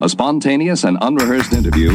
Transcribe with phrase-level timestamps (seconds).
[0.00, 1.90] a spontaneous and unrehearsed interview.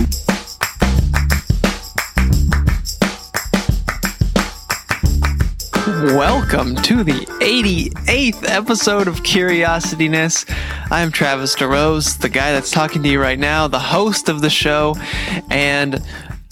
[6.16, 10.46] Welcome to the 88th episode of Curiosityness.
[10.90, 14.50] I'm Travis DeRose, the guy that's talking to you right now, the host of the
[14.50, 14.96] show,
[15.50, 16.02] and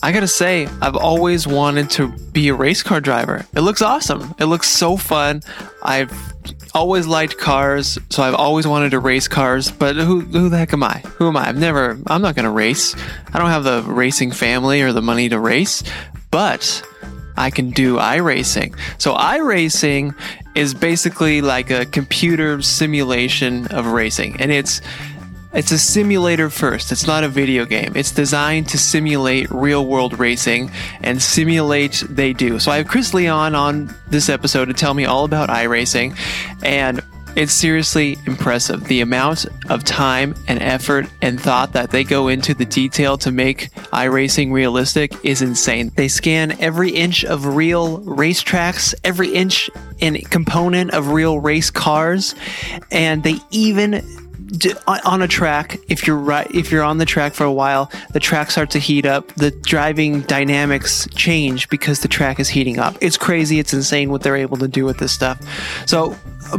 [0.03, 3.45] I gotta say, I've always wanted to be a race car driver.
[3.55, 4.35] It looks awesome.
[4.37, 5.41] It looks so fun.
[5.81, 6.13] I've
[6.73, 9.71] always liked cars, so I've always wanted to race cars.
[9.71, 10.99] But who who the heck am I?
[11.17, 11.49] Who am I?
[11.49, 11.97] I've never.
[12.05, 12.95] I'm not gonna race.
[13.33, 15.83] I don't have the racing family or the money to race.
[16.29, 16.83] But
[17.35, 18.77] I can do iRacing.
[18.99, 20.13] So iRacing
[20.55, 24.81] is basically like a computer simulation of racing, and it's
[25.57, 26.91] it's a simulator first.
[26.91, 27.93] It's not a video game.
[27.95, 30.69] It's designed to simulate real world racing,
[31.01, 32.59] and simulate they do.
[32.59, 36.15] So I have Chris Leon on this episode to tell me all about iRacing,
[36.63, 37.01] and
[37.35, 38.83] it's seriously impressive.
[38.85, 43.31] The amount of time and effort and thought that they go into the detail to
[43.31, 45.91] make iRacing realistic is insane.
[45.95, 52.35] They scan every inch of real racetracks, every inch and component of real race cars,
[52.91, 54.26] and they even
[54.87, 58.19] on a track if you're right if you're on the track for a while the
[58.19, 62.95] track starts to heat up the driving dynamics change because the track is heating up.
[63.01, 65.39] It's crazy it's insane what they're able to do with this stuff.
[65.85, 66.15] So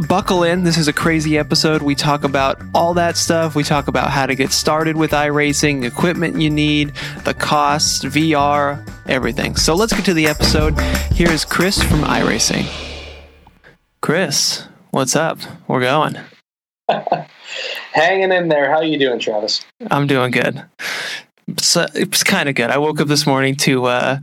[0.07, 1.81] buckle in this is a crazy episode.
[1.81, 3.55] We talk about all that stuff.
[3.55, 6.93] We talk about how to get started with iRacing equipment you need
[7.25, 9.55] the costs VR everything.
[9.55, 10.79] So let's get to the episode.
[11.11, 12.67] Here's Chris from iRacing.
[14.01, 15.39] Chris what's up?
[15.67, 16.17] We're going
[17.93, 18.71] Hanging in there.
[18.71, 19.65] How you doing, Travis?
[19.89, 20.63] I'm doing good.
[21.47, 22.69] It's kind of good.
[22.69, 24.19] I woke up this morning to uh,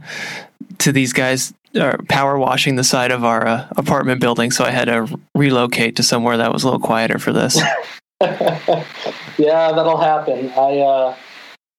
[0.79, 4.71] to these guys uh, power washing the side of our uh, apartment building, so I
[4.71, 7.61] had to relocate to somewhere that was a little quieter for this.
[8.21, 10.51] yeah, that'll happen.
[10.57, 11.17] I uh,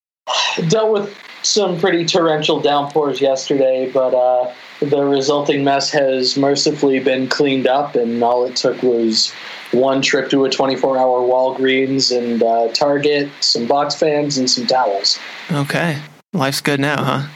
[0.67, 7.27] dealt with some pretty torrential downpours yesterday, but uh, the resulting mess has mercifully been
[7.27, 9.33] cleaned up, and all it took was
[9.71, 14.65] one trip to a 24 hour Walgreens and uh, Target, some box fans, and some
[14.65, 15.19] towels.
[15.51, 15.99] Okay,
[16.33, 17.27] life's good now, huh?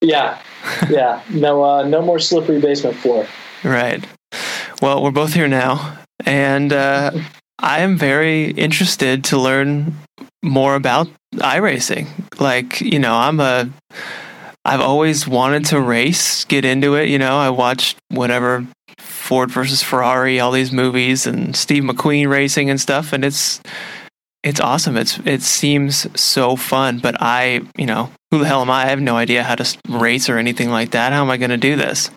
[0.00, 0.40] Yeah,
[0.90, 1.22] yeah.
[1.30, 3.26] No, uh, no more slippery basement floor.
[3.64, 4.06] Right.
[4.82, 7.12] Well, we're both here now, and uh,
[7.58, 9.94] I am very interested to learn
[10.42, 12.40] more about iRacing.
[12.40, 13.70] Like, you know, I'm a
[14.66, 17.38] I've always wanted to race, get into it, you know.
[17.38, 18.66] I watched whatever
[19.26, 23.60] Ford versus Ferrari, all these movies and Steve McQueen racing and stuff and it's
[24.46, 24.96] it's awesome.
[24.96, 28.84] It's it seems so fun, but I, you know, who the hell am I?
[28.84, 31.12] I have no idea how to race or anything like that.
[31.12, 32.12] How am I going to do this?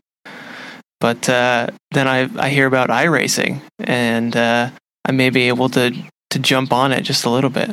[1.00, 4.70] But uh, then I I hear about iRacing and uh,
[5.06, 5.92] I may be able to
[6.30, 7.72] to jump on it just a little bit.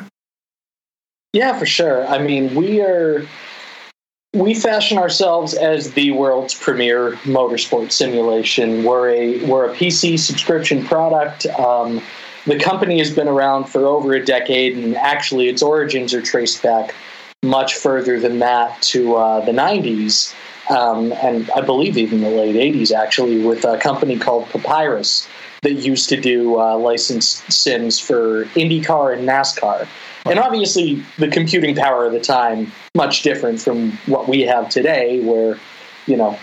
[1.35, 2.07] Yeah, for sure.
[2.07, 3.29] I mean, we are
[4.37, 8.85] we fashion ourselves as the world's premier motorsport simulation.
[8.85, 11.47] We're a we're a PC subscription product.
[11.47, 12.03] Um,
[12.47, 16.63] the company has been around for over a decade, and actually, its origins are traced
[16.63, 16.95] back
[17.43, 20.35] much further than that to uh, the '90s,
[20.71, 25.27] um, and I believe even the late '80s, actually, with a company called Papyrus
[25.63, 29.89] that used to do uh, licensed sims for IndyCar and NASCAR.
[30.29, 35.21] And obviously, the computing power of the time much different from what we have today,
[35.21, 35.59] where
[36.07, 36.39] you know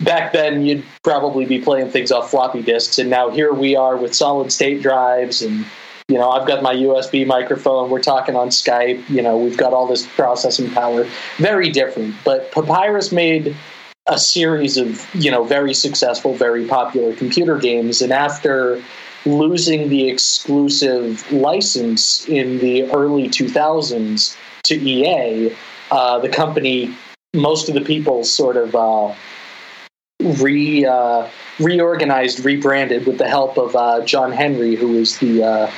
[0.00, 3.96] back then you'd probably be playing things off floppy disks, and now here we are
[3.96, 5.64] with solid state drives, and
[6.08, 7.90] you know I've got my USB microphone.
[7.90, 9.08] We're talking on Skype.
[9.08, 11.06] You know we've got all this processing power.
[11.38, 13.56] Very different, but Papyrus made
[14.06, 18.82] a series of you know very successful, very popular computer games, and after
[19.26, 25.54] losing the exclusive license in the early 2000s to EA,
[25.90, 26.94] uh, the company,
[27.34, 29.14] most of the people sort of uh,
[30.20, 35.70] re uh, reorganized, rebranded with the help of uh, John Henry, who is the uh,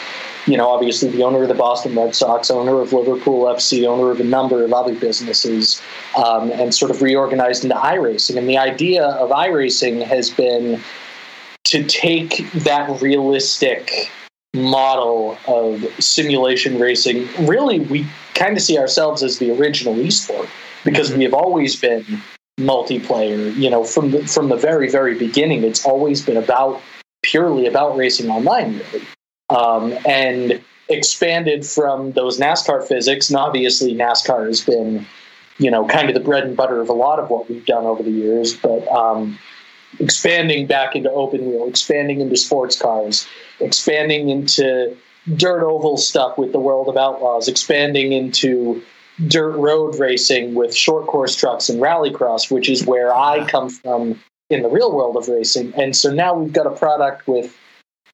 [0.46, 4.10] you know obviously the owner of the Boston Red Sox, owner of Liverpool FC, owner
[4.10, 5.80] of a number of other businesses,
[6.16, 8.36] um, and sort of reorganized into iRacing.
[8.38, 10.80] And the idea of iRacing has been
[11.66, 14.10] to take that realistic
[14.54, 17.28] model of simulation racing.
[17.46, 20.48] Really, we kind of see ourselves as the original esport
[20.84, 22.04] because we have always been
[22.58, 23.54] multiplayer.
[23.56, 26.80] You know, from the, from the very very beginning, it's always been about
[27.22, 29.06] purely about racing online, really,
[29.50, 33.28] um, and expanded from those NASCAR physics.
[33.28, 35.06] And obviously, NASCAR has been
[35.58, 37.84] you know kind of the bread and butter of a lot of what we've done
[37.84, 39.38] over the years, but um,
[39.98, 43.26] expanding back into open wheel, expanding into sports cars,
[43.60, 44.96] expanding into
[45.36, 48.82] dirt oval stuff with the World of Outlaws, expanding into
[49.28, 54.20] dirt road racing with short course trucks and rallycross, which is where I come from
[54.50, 55.72] in the real world of racing.
[55.74, 57.56] And so now we've got a product with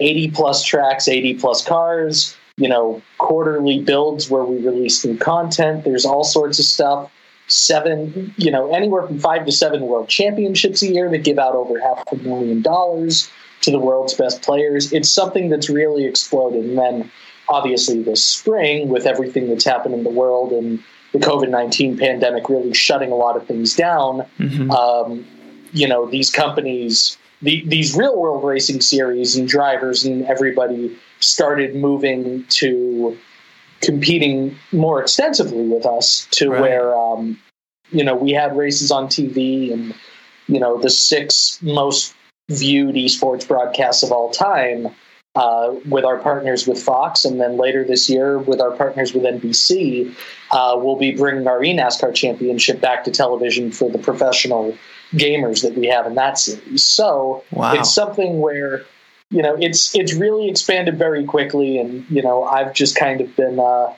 [0.00, 5.84] 80 plus tracks, 80 plus cars, you know, quarterly builds where we release new content.
[5.84, 7.10] There's all sorts of stuff.
[7.48, 11.54] Seven, you know, anywhere from five to seven world championships a year that give out
[11.54, 13.30] over half a million dollars
[13.62, 14.92] to the world's best players.
[14.92, 16.64] It's something that's really exploded.
[16.64, 17.10] And then
[17.48, 22.48] obviously this spring, with everything that's happened in the world and the COVID 19 pandemic
[22.48, 24.70] really shutting a lot of things down, mm-hmm.
[24.70, 25.26] um,
[25.72, 31.74] you know, these companies, the, these real world racing series and drivers and everybody started
[31.74, 33.16] moving to
[33.82, 36.60] competing more extensively with us to right.
[36.60, 37.38] where, um,
[37.90, 39.94] you know, we had races on TV and,
[40.46, 42.14] you know, the six most
[42.50, 44.88] viewed esports broadcasts of all time
[45.34, 49.22] uh, with our partners with Fox, and then later this year with our partners with
[49.22, 50.14] NBC,
[50.50, 54.76] uh, we'll be bringing our eNASCAR championship back to television for the professional
[55.14, 56.84] gamers that we have in that series.
[56.84, 57.72] So wow.
[57.72, 58.84] it's something where
[59.32, 63.34] you know it's it's really expanded very quickly, and you know I've just kind of
[63.34, 63.92] been uh,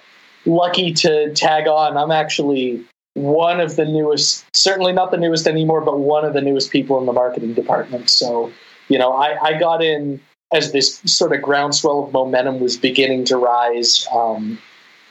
[0.46, 1.96] lucky to tag on.
[1.96, 2.84] I'm actually
[3.14, 6.98] one of the newest, certainly not the newest anymore, but one of the newest people
[6.98, 8.10] in the marketing department.
[8.10, 8.52] So,
[8.88, 10.20] you know, I, I got in
[10.52, 14.06] as this sort of groundswell of momentum was beginning to rise.
[14.12, 14.58] Um,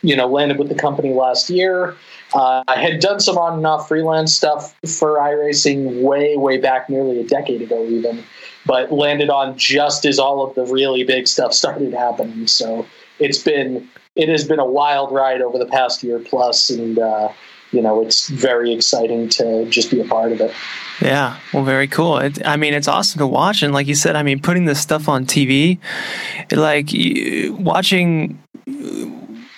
[0.06, 1.96] you know, landed with the company last year.
[2.34, 6.90] Uh, I had done some on and off freelance stuff for iRacing way, way back,
[6.90, 8.22] nearly a decade ago, even,
[8.66, 12.48] but landed on just as all of the really big stuff started happening.
[12.48, 12.86] So
[13.20, 17.30] it's been, it has been a wild ride over the past year plus, and uh,
[17.72, 20.54] you know, it's very exciting to just be a part of it.
[21.02, 22.20] Yeah, well, very cool.
[22.20, 24.80] It, I mean, it's awesome to watch, and like you said, I mean, putting this
[24.80, 25.80] stuff on TV,
[26.52, 26.90] like
[27.60, 28.40] watching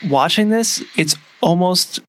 [0.07, 2.00] watching this, it's almost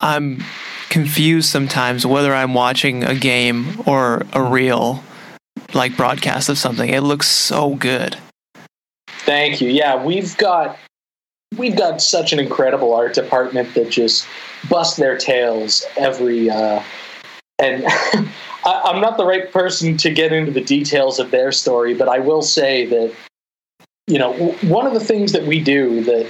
[0.00, 0.42] I'm
[0.88, 5.02] confused sometimes whether I'm watching a game or a real
[5.76, 6.88] like broadcast of something.
[6.88, 8.16] It looks so good.
[9.08, 9.68] Thank you.
[9.70, 10.78] Yeah, we've got
[11.56, 14.26] we've got such an incredible art department that just
[14.68, 16.82] bust their tails every uh,
[17.58, 17.84] and
[18.64, 22.08] I, i'm not the right person to get into the details of their story but
[22.08, 23.14] i will say that
[24.06, 24.32] you know
[24.62, 26.26] one of the things that we do that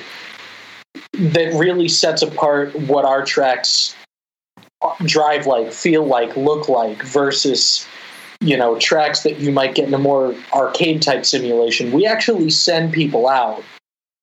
[1.13, 3.95] that really sets apart what our tracks
[5.05, 7.87] drive like feel like look like versus
[8.41, 12.50] you know tracks that you might get in a more arcade type simulation we actually
[12.50, 13.62] send people out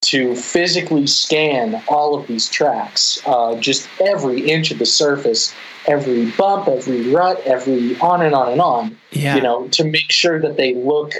[0.03, 5.55] to physically scan all of these tracks, uh, just every inch of the surface,
[5.87, 8.97] every bump, every rut, every on and on and on.
[9.11, 9.35] Yeah.
[9.35, 11.13] You know, to make sure that they look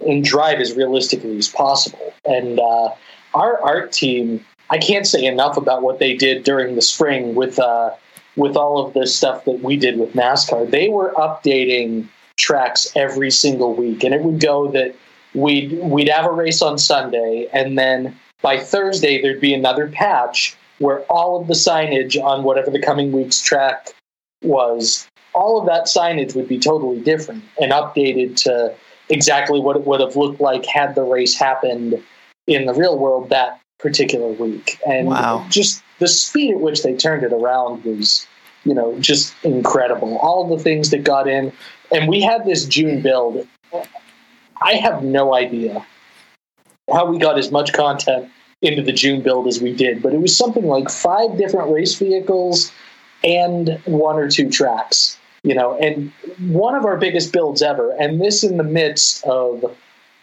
[0.00, 2.12] and drive as realistically as possible.
[2.26, 2.90] And uh,
[3.32, 7.58] our art team, I can't say enough about what they did during the spring with
[7.58, 7.92] uh,
[8.36, 10.70] with all of the stuff that we did with NASCAR.
[10.70, 14.94] They were updating tracks every single week, and it would go that
[15.34, 20.56] we'd we'd have a race on Sunday, and then by Thursday there'd be another patch
[20.78, 23.90] where all of the signage on whatever the coming week's track
[24.42, 28.74] was, all of that signage would be totally different and updated to
[29.08, 32.02] exactly what it would have looked like had the race happened
[32.46, 34.78] in the real world that particular week.
[34.86, 35.46] And wow.
[35.48, 38.26] just the speed at which they turned it around was,
[38.64, 40.18] you know, just incredible.
[40.18, 41.52] All the things that got in.
[41.92, 43.46] And we had this June build.
[44.62, 45.84] I have no idea
[46.92, 48.30] how we got as much content
[48.62, 51.94] into the June build as we did, but it was something like five different race
[51.96, 52.72] vehicles
[53.22, 57.92] and one or two tracks, you know, and one of our biggest builds ever.
[57.98, 59.64] And this in the midst of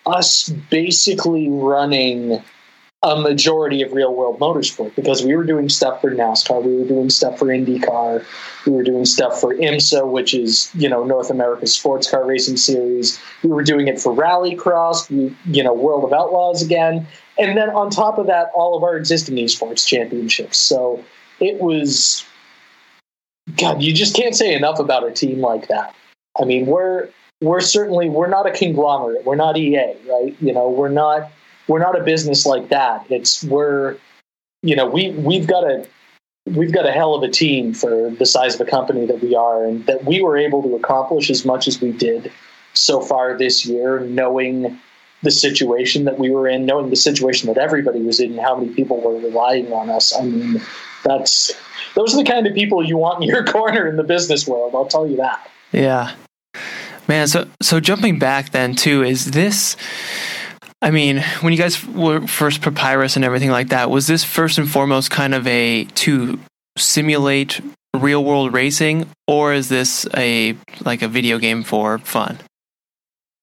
[0.05, 2.41] us basically running
[3.03, 6.85] a majority of real world motorsport because we were doing stuff for NASCAR, we were
[6.85, 8.23] doing stuff for IndyCar,
[8.67, 12.57] we were doing stuff for IMSA, which is you know North America's sports car racing
[12.57, 13.19] series.
[13.43, 15.09] We were doing it for Rallycross,
[15.45, 17.07] you know World of Outlaws again,
[17.39, 20.57] and then on top of that, all of our existing esports championships.
[20.57, 21.03] So
[21.39, 22.23] it was,
[23.57, 25.95] God, you just can't say enough about a team like that.
[26.39, 27.09] I mean, we're
[27.41, 30.35] we're certainly we're not a conglomerate, we're not EA, right?
[30.39, 31.31] You know, we're not
[31.67, 33.05] we're not a business like that.
[33.09, 33.97] It's we're
[34.63, 35.87] you know we we've got a
[36.45, 39.35] we've got a hell of a team for the size of a company that we
[39.35, 42.31] are, and that we were able to accomplish as much as we did
[42.73, 44.79] so far this year, knowing
[45.23, 48.73] the situation that we were in, knowing the situation that everybody was in, how many
[48.73, 50.15] people were relying on us.
[50.17, 50.61] I mean,
[51.03, 51.51] that's
[51.95, 54.73] those are the kind of people you want in your corner in the business world.
[54.73, 55.49] I'll tell you that.
[55.71, 56.15] Yeah,
[57.07, 57.27] man.
[57.27, 59.75] So so jumping back then too is this
[60.81, 64.57] I mean, when you guys were first Papyrus and everything like that, was this first
[64.57, 66.39] and foremost kind of a to
[66.77, 67.61] simulate
[67.95, 72.39] real world racing, or is this a like a video game for fun?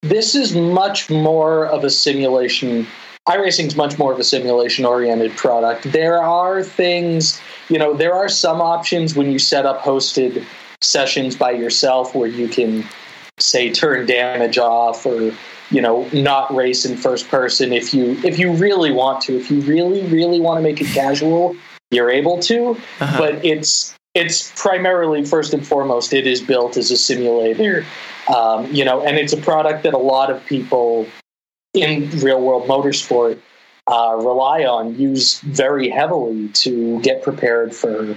[0.01, 2.87] This is much more of a simulation.
[3.27, 5.91] iRacing is much more of a simulation oriented product.
[5.91, 10.45] There are things, you know, there are some options when you set up hosted
[10.81, 12.85] sessions by yourself where you can
[13.39, 15.33] say turn damage off or
[15.69, 17.73] you know not race in first person.
[17.73, 20.87] If you if you really want to if you really really want to make it
[20.87, 21.55] casual
[21.91, 22.71] you're able to.
[22.99, 23.17] Uh-huh.
[23.17, 27.85] but it's it's primarily first and foremost it is built as a simulator.
[28.33, 31.07] Um, you know and it's a product that a lot of people
[31.73, 33.39] in real world motorsport
[33.87, 38.15] uh, rely on use very heavily to get prepared for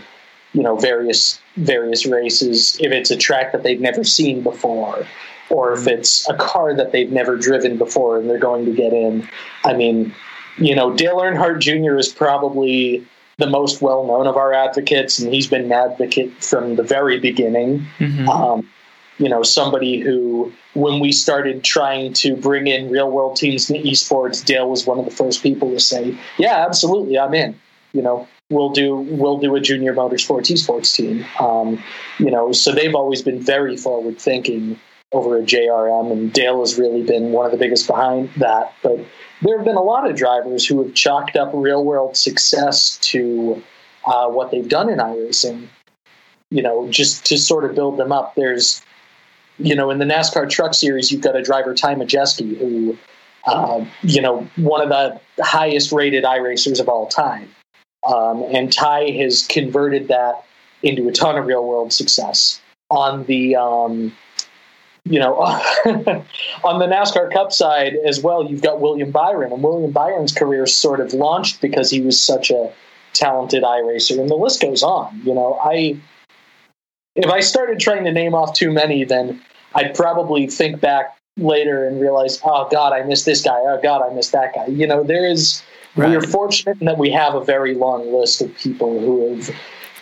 [0.53, 5.07] you know various various races if it's a track that they've never seen before
[5.53, 8.93] or if it's a car that they've never driven before and they're going to get
[8.93, 9.29] in
[9.65, 10.15] i mean
[10.59, 13.07] you know dale earnhardt jr is probably
[13.39, 17.19] the most well known of our advocates, and he's been an advocate from the very
[17.19, 17.87] beginning.
[17.99, 18.29] Mm-hmm.
[18.29, 18.69] Um,
[19.19, 23.83] you know, somebody who, when we started trying to bring in real world teams in
[23.83, 27.59] esports, Dale was one of the first people to say, "Yeah, absolutely, I'm in."
[27.93, 31.25] You know, we'll do we'll do a junior motorsports esports team.
[31.41, 31.83] Um,
[32.19, 34.79] you know, so they've always been very forward thinking
[35.13, 38.73] over at JRM, and Dale has really been one of the biggest behind that.
[38.83, 39.05] But
[39.43, 43.63] there have been a lot of drivers who have chalked up real world success to
[44.07, 45.69] uh, what they've done in iRacing.
[46.51, 48.35] You know, just to sort of build them up.
[48.35, 48.83] There's,
[49.59, 52.99] you know, in the NASCAR Truck Series, you've got a driver Ty Majeski who,
[53.47, 57.49] uh, you know, one of the highest rated iRacers of all time,
[58.07, 60.45] um, and Ty has converted that
[60.83, 64.13] into a ton of real world success on the um,
[65.05, 65.35] you know,
[66.65, 70.67] on the NASCAR Cup side as well, you've got William Byron, and William Byron's career
[70.67, 72.73] sort of launched because he was such a
[73.13, 75.21] talented iRacer, and the list goes on.
[75.25, 76.01] You know, I
[77.17, 79.43] if I started trying to name off too many, then
[79.75, 83.59] I'd probably think back later and realize, oh God, I missed this guy.
[83.59, 84.67] Oh God, I missed that guy.
[84.67, 85.63] You know, there is.
[85.95, 86.09] Right.
[86.09, 89.51] We are fortunate in that we have a very long list of people who have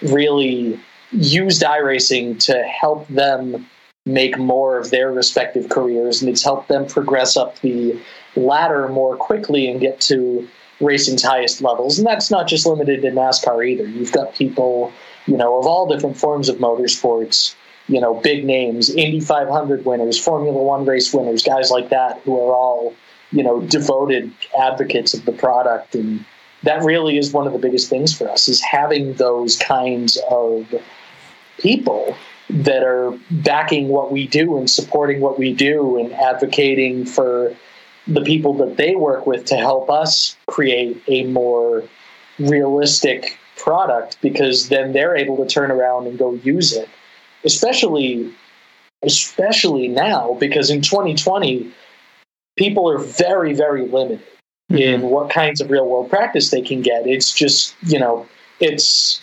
[0.02, 0.78] really
[1.10, 3.66] used iRacing to help them
[4.06, 8.00] make more of their respective careers, and it's helped them progress up the
[8.36, 10.48] ladder more quickly and get to
[10.80, 11.98] racing's highest levels.
[11.98, 13.86] And that's not just limited to NASCAR either.
[13.86, 14.92] You've got people,
[15.26, 17.54] you know, of all different forms of motorsports,
[17.88, 22.38] you know, big names, Indy 500 winners, Formula One race winners, guys like that who
[22.40, 22.94] are all,
[23.32, 25.94] you know, devoted advocates of the product.
[25.94, 26.24] And
[26.62, 30.74] that really is one of the biggest things for us is having those kinds of
[31.58, 32.16] people
[32.50, 37.54] that are backing what we do and supporting what we do and advocating for
[38.06, 41.84] the people that they work with to help us create a more
[42.38, 46.88] realistic product because then they're able to turn around and go use it
[47.44, 48.32] especially
[49.02, 51.70] especially now because in 2020
[52.56, 54.26] people are very very limited
[54.70, 54.78] mm-hmm.
[54.78, 58.26] in what kinds of real world practice they can get it's just you know
[58.60, 59.20] it's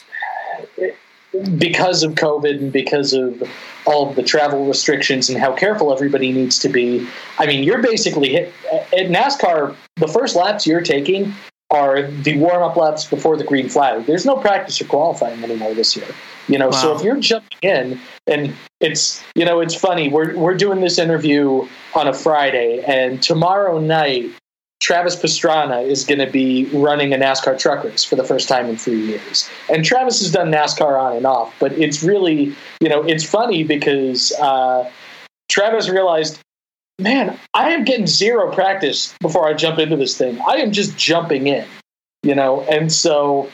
[1.57, 3.43] because of COVID and because of
[3.85, 7.07] all of the travel restrictions and how careful everybody needs to be.
[7.39, 9.75] I mean, you're basically hit at NASCAR.
[9.95, 11.33] The first laps you're taking
[11.69, 14.05] are the warm up laps before the green flag.
[14.05, 16.07] There's no practice or qualifying anymore this year.
[16.47, 16.81] You know, wow.
[16.81, 20.07] so if you're jumping in, and it's you know, it's funny.
[20.07, 24.29] We're we're doing this interview on a Friday, and tomorrow night
[24.79, 28.67] Travis Pastrana is going to be running a NASCAR truck race for the first time
[28.67, 29.49] in three years.
[29.69, 33.63] And Travis has done NASCAR on and off, but it's really, you know, it's funny
[33.63, 34.89] because uh,
[35.49, 36.39] Travis realized,
[36.99, 40.39] man, I am getting zero practice before I jump into this thing.
[40.47, 41.65] I am just jumping in,
[42.23, 43.49] you know, and so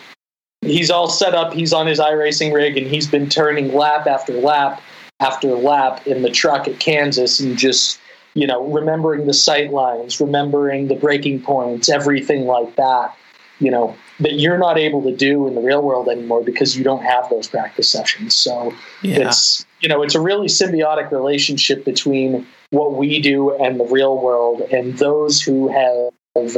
[0.62, 1.54] he's all set up.
[1.54, 4.82] He's on his iRacing rig and he's been turning lap after lap
[5.20, 8.00] after lap in the truck at Kansas and just
[8.34, 13.16] you know, remembering the sight lines, remembering the braking points, everything like that,
[13.60, 16.84] you know, that you're not able to do in the real world anymore because you
[16.84, 18.36] don't have those practice sessions.
[18.36, 19.28] So yeah.
[19.28, 24.20] it's, you know, it's a really symbiotic relationship between what we do and the real
[24.20, 26.58] world and those who have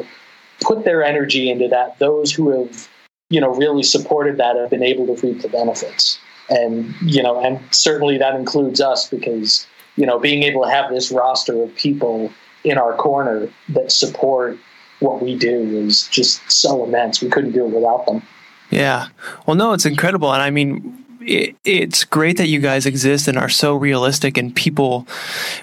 [0.61, 2.87] put their energy into that, those who have,
[3.29, 6.17] you know, really supported that have been able to reap the benefits.
[6.49, 10.91] And, you know, and certainly that includes us because you know, being able to have
[10.91, 12.31] this roster of people
[12.63, 14.57] in our corner that support
[14.99, 17.21] what we do is just so immense.
[17.21, 18.21] We couldn't do it without them.
[18.71, 19.07] Yeah.
[19.45, 20.33] Well, no, it's incredible.
[20.33, 24.55] And I mean, it, it's great that you guys exist and are so realistic and
[24.55, 25.07] people,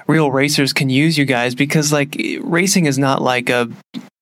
[0.07, 3.69] real racers can use you guys because like racing is not like a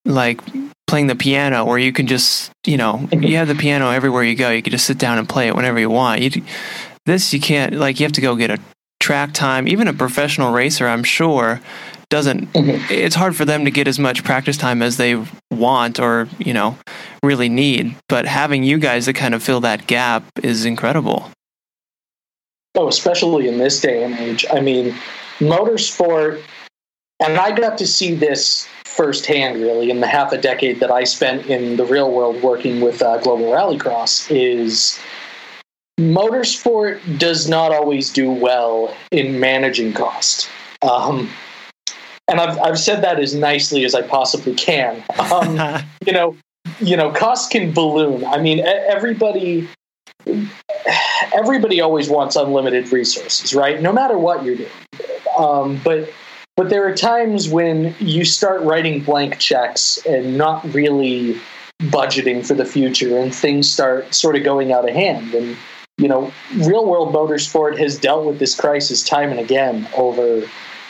[0.05, 0.41] like
[0.87, 4.35] playing the piano where you can just you know you have the piano everywhere you
[4.35, 6.43] go you can just sit down and play it whenever you want you
[7.05, 8.59] this you can't like you have to go get a
[9.01, 11.59] track time even a professional racer i'm sure
[12.09, 12.93] doesn't mm-hmm.
[12.93, 16.53] it's hard for them to get as much practice time as they want or you
[16.53, 16.77] know
[17.23, 17.95] really need.
[18.09, 21.31] But having you guys to kind of fill that gap is incredible.
[22.75, 24.45] Oh especially in this day and age.
[24.51, 24.93] I mean
[25.39, 26.43] motorsport
[27.19, 31.03] and i got to see this firsthand really in the half a decade that i
[31.03, 34.99] spent in the real world working with uh, global rallycross is
[36.01, 40.49] motorsport does not always do well in managing cost
[40.81, 41.29] um,
[42.31, 45.03] and I've, I've said that as nicely as I possibly can.
[45.19, 45.59] Um,
[46.05, 46.35] you know,
[46.79, 48.23] you know, costs can balloon.
[48.25, 49.67] I mean, everybody,
[51.33, 53.81] everybody always wants unlimited resources, right?
[53.81, 54.69] No matter what you're doing.
[55.37, 56.09] Um, but
[56.57, 61.39] but there are times when you start writing blank checks and not really
[61.83, 65.33] budgeting for the future, and things start sort of going out of hand.
[65.33, 65.57] And
[65.97, 70.47] you know, real world motorsport has dealt with this crisis time and again over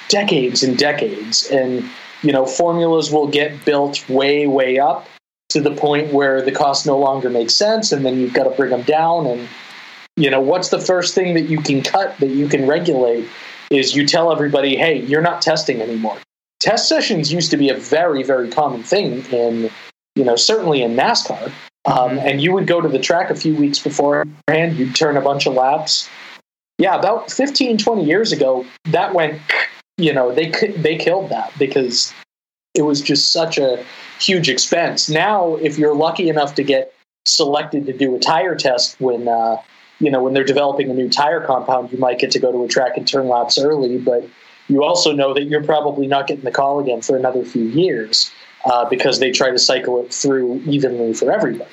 [0.08, 1.50] decades and decades.
[1.50, 1.90] And,
[2.22, 5.08] you know, formulas will get built way, way up
[5.50, 7.92] to the point where the cost no longer makes sense.
[7.92, 9.26] And then you've got to bring them down.
[9.26, 9.48] And,
[10.16, 13.28] you know, what's the first thing that you can cut that you can regulate
[13.70, 16.18] is you tell everybody, hey, you're not testing anymore.
[16.60, 19.70] Test sessions used to be a very, very common thing in,
[20.16, 21.52] you know, certainly in NASCAR.
[21.86, 22.18] Um, mm-hmm.
[22.20, 25.48] and you would go to the track a few weeks beforehand, you'd turn a bunch
[25.48, 26.08] of laps.
[26.78, 29.42] Yeah, about 15, 20 years ago, that went
[30.02, 32.14] you know they they killed that because
[32.74, 33.84] it was just such a
[34.20, 35.10] huge expense.
[35.10, 36.94] Now, if you're lucky enough to get
[37.26, 39.58] selected to do a tire test when uh,
[40.00, 42.64] you know when they're developing a new tire compound, you might get to go to
[42.64, 44.28] a track and turn laps early, but
[44.68, 48.32] you also know that you're probably not getting the call again for another few years
[48.66, 51.70] uh, because they try to cycle it through evenly for everybody.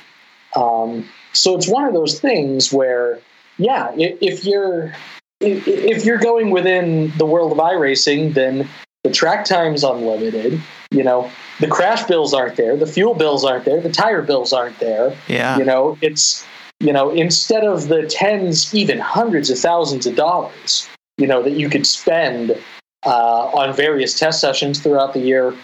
[0.57, 3.21] Um, so it's one of those things where,
[3.59, 4.95] yeah, if you're
[5.41, 8.69] if you're going within the world of iRacing, then
[9.05, 10.61] the track time's unlimited.
[10.91, 14.53] You know, the crash bills aren't there, the fuel bills aren't there, the tire bills
[14.53, 15.17] aren't there.
[15.29, 15.59] Yeah.
[15.59, 16.45] You know, it's
[16.81, 21.55] you know, instead of the tens, even hundreds of thousands of dollars, you know, that
[21.55, 22.57] you could spend
[23.05, 25.55] uh, on various test sessions throughout the year,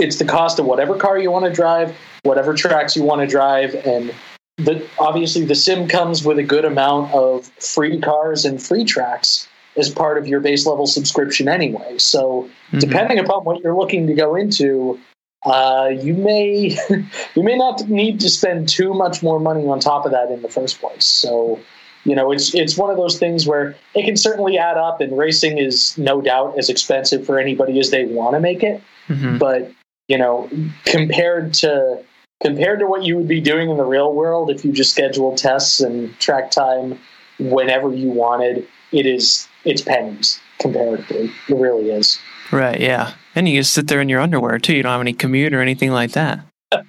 [0.00, 3.26] it's the cost of whatever car you want to drive, whatever tracks you want to
[3.26, 4.14] drive, and
[4.56, 9.48] the, obviously the sim comes with a good amount of free cars and free tracks
[9.76, 11.96] as part of your base level subscription anyway.
[11.98, 12.78] So mm-hmm.
[12.78, 14.98] depending upon what you're looking to go into,
[15.44, 16.76] uh, you may
[17.34, 20.42] you may not need to spend too much more money on top of that in
[20.42, 21.04] the first place.
[21.04, 21.58] So
[22.04, 25.16] you know it's it's one of those things where it can certainly add up, and
[25.16, 28.82] racing is no doubt as expensive for anybody as they want to make it.
[29.08, 29.38] Mm-hmm.
[29.38, 29.72] But
[30.10, 30.50] you know,
[30.86, 32.02] compared to
[32.42, 35.38] compared to what you would be doing in the real world if you just scheduled
[35.38, 36.98] tests and track time
[37.38, 42.18] whenever you wanted it is it's pennies comparatively it really is.
[42.50, 43.14] Right yeah.
[43.36, 44.74] And you just sit there in your underwear too.
[44.74, 46.40] You don't have any commute or anything like that.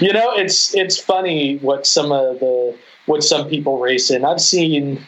[0.00, 2.74] You know it's it's funny what some of the
[3.04, 4.24] what some people race in.
[4.24, 5.04] I've seen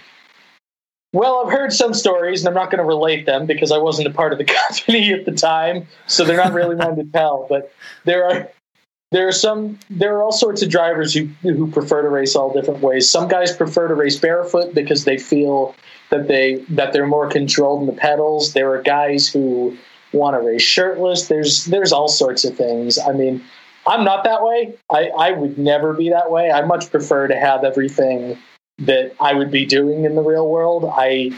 [1.13, 4.09] well, I've heard some stories, and I'm not going to relate them because I wasn't
[4.09, 7.47] a part of the company at the time, so they're not really mine to tell.
[7.49, 7.73] But
[8.05, 8.49] there are
[9.13, 12.53] there are some there are all sorts of drivers who who prefer to race all
[12.53, 13.09] different ways.
[13.09, 15.75] Some guys prefer to race barefoot because they feel
[16.11, 18.53] that they that they're more controlled in the pedals.
[18.53, 19.77] There are guys who
[20.13, 21.29] want to race shirtless.
[21.29, 22.99] There's there's all sorts of things.
[22.99, 23.43] I mean,
[23.87, 24.75] I'm not that way.
[24.91, 26.51] I, I would never be that way.
[26.51, 28.37] I much prefer to have everything
[28.79, 30.85] that I would be doing in the real world.
[30.87, 31.33] I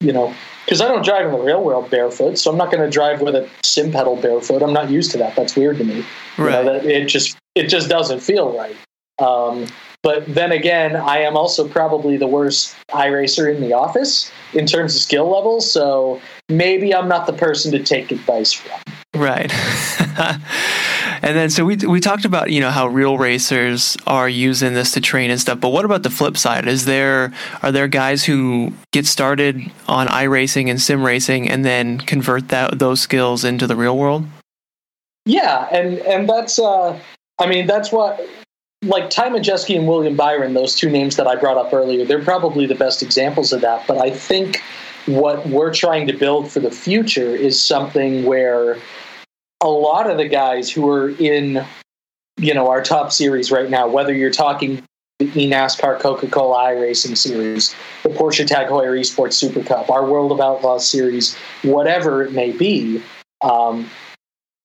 [0.00, 0.32] you know,
[0.64, 3.20] because I don't drive in the real world barefoot, so I'm not going to drive
[3.20, 4.62] with a sim pedal barefoot.
[4.62, 5.34] I'm not used to that.
[5.34, 6.04] That's weird to me.
[6.36, 6.58] Right.
[6.58, 8.76] You know, that it just it just doesn't feel right.
[9.18, 9.66] Um,
[10.04, 14.94] but then again, I am also probably the worst iRacer in the office in terms
[14.94, 15.60] of skill level.
[15.60, 18.80] So maybe I'm not the person to take advice from.
[19.16, 19.50] Right.
[21.22, 24.92] and then so we we talked about you know how real racers are using this
[24.92, 25.60] to train and stuff.
[25.60, 26.66] But what about the flip side?
[26.66, 31.98] Is there are there guys who get started on iRacing and sim racing and then
[31.98, 34.26] convert that those skills into the real world?
[35.24, 36.98] Yeah, and and that's uh,
[37.38, 38.20] I mean that's what
[38.82, 42.22] like Ty Majeski and William Byron, those two names that I brought up earlier, they're
[42.22, 43.86] probably the best examples of that.
[43.88, 44.62] But I think
[45.06, 48.78] what we're trying to build for the future is something where
[49.60, 51.64] a lot of the guys who are in
[52.36, 54.82] you know our top series right now whether you're talking
[55.18, 60.40] the NASCAR Coca-Cola iRacing series, the Porsche Tag Heuer Esports Super Cup, our World of
[60.40, 63.02] Outlaws series, whatever it may be,
[63.40, 63.90] um,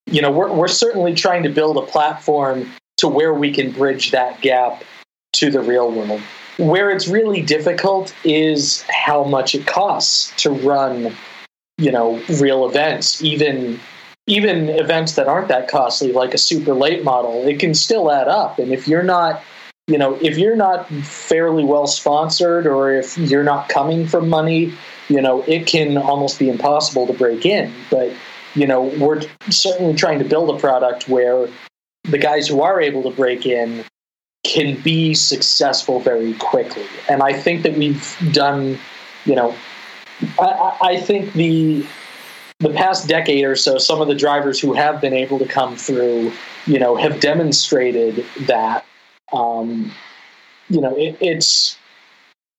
[0.05, 4.11] you know, we're, we're certainly trying to build a platform to where we can bridge
[4.11, 4.83] that gap
[5.33, 6.21] to the real world.
[6.57, 11.15] Where it's really difficult is how much it costs to run,
[11.79, 13.79] you know, real events, even
[14.27, 17.45] even events that aren't that costly, like a super late model.
[17.45, 19.41] It can still add up, and if you're not,
[19.87, 24.73] you know, if you're not fairly well sponsored, or if you're not coming from money,
[25.09, 27.73] you know, it can almost be impossible to break in.
[27.89, 28.13] But
[28.55, 31.47] you know, we're certainly trying to build a product where
[32.03, 33.83] the guys who are able to break in
[34.43, 36.85] can be successful very quickly.
[37.09, 38.77] And I think that we've done,
[39.25, 39.55] you know,
[40.39, 41.85] I, I, think the
[42.63, 45.75] the past decade or so, some of the drivers who have been able to come
[45.75, 46.31] through,
[46.65, 48.85] you know, have demonstrated that.
[49.33, 49.91] Um,
[50.69, 51.77] you know, it, it's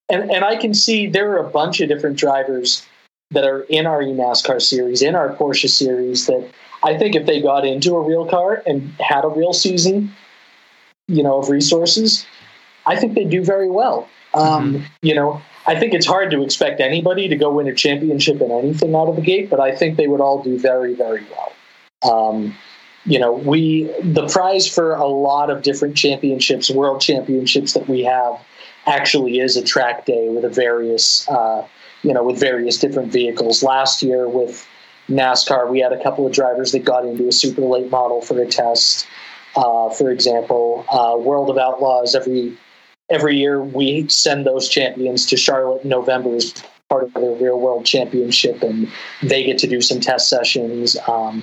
[0.09, 2.87] and and I can see there are a bunch of different drivers
[3.31, 6.49] that are in our eNASCAR series, in our Porsche series, that
[6.83, 10.12] I think if they got into a real car and had a real season,
[11.09, 12.27] you know, of resources,
[12.87, 14.09] I think they do very well.
[14.35, 14.85] Um, mm-hmm.
[15.03, 18.50] You know, I think it's hard to expect anybody to go win a championship in
[18.50, 21.53] anything out of the gate, but I think they would all do very, very well.
[22.12, 22.55] Um,
[23.07, 28.05] you know, we the prize for a lot of different championships, world championships that we
[28.05, 28.38] have,
[28.87, 31.66] actually is a track day with a various, uh,
[32.03, 33.62] you know, with various different vehicles.
[33.62, 34.66] Last year with
[35.09, 38.40] NASCAR, we had a couple of drivers that got into a super late model for
[38.40, 39.07] a test.
[39.57, 42.57] Uh, for example, uh, World of Outlaws every
[43.11, 46.55] every year we send those champions to Charlotte in November as
[46.88, 48.90] part of their real world championship, and
[49.23, 50.97] they get to do some test sessions.
[51.09, 51.43] Um,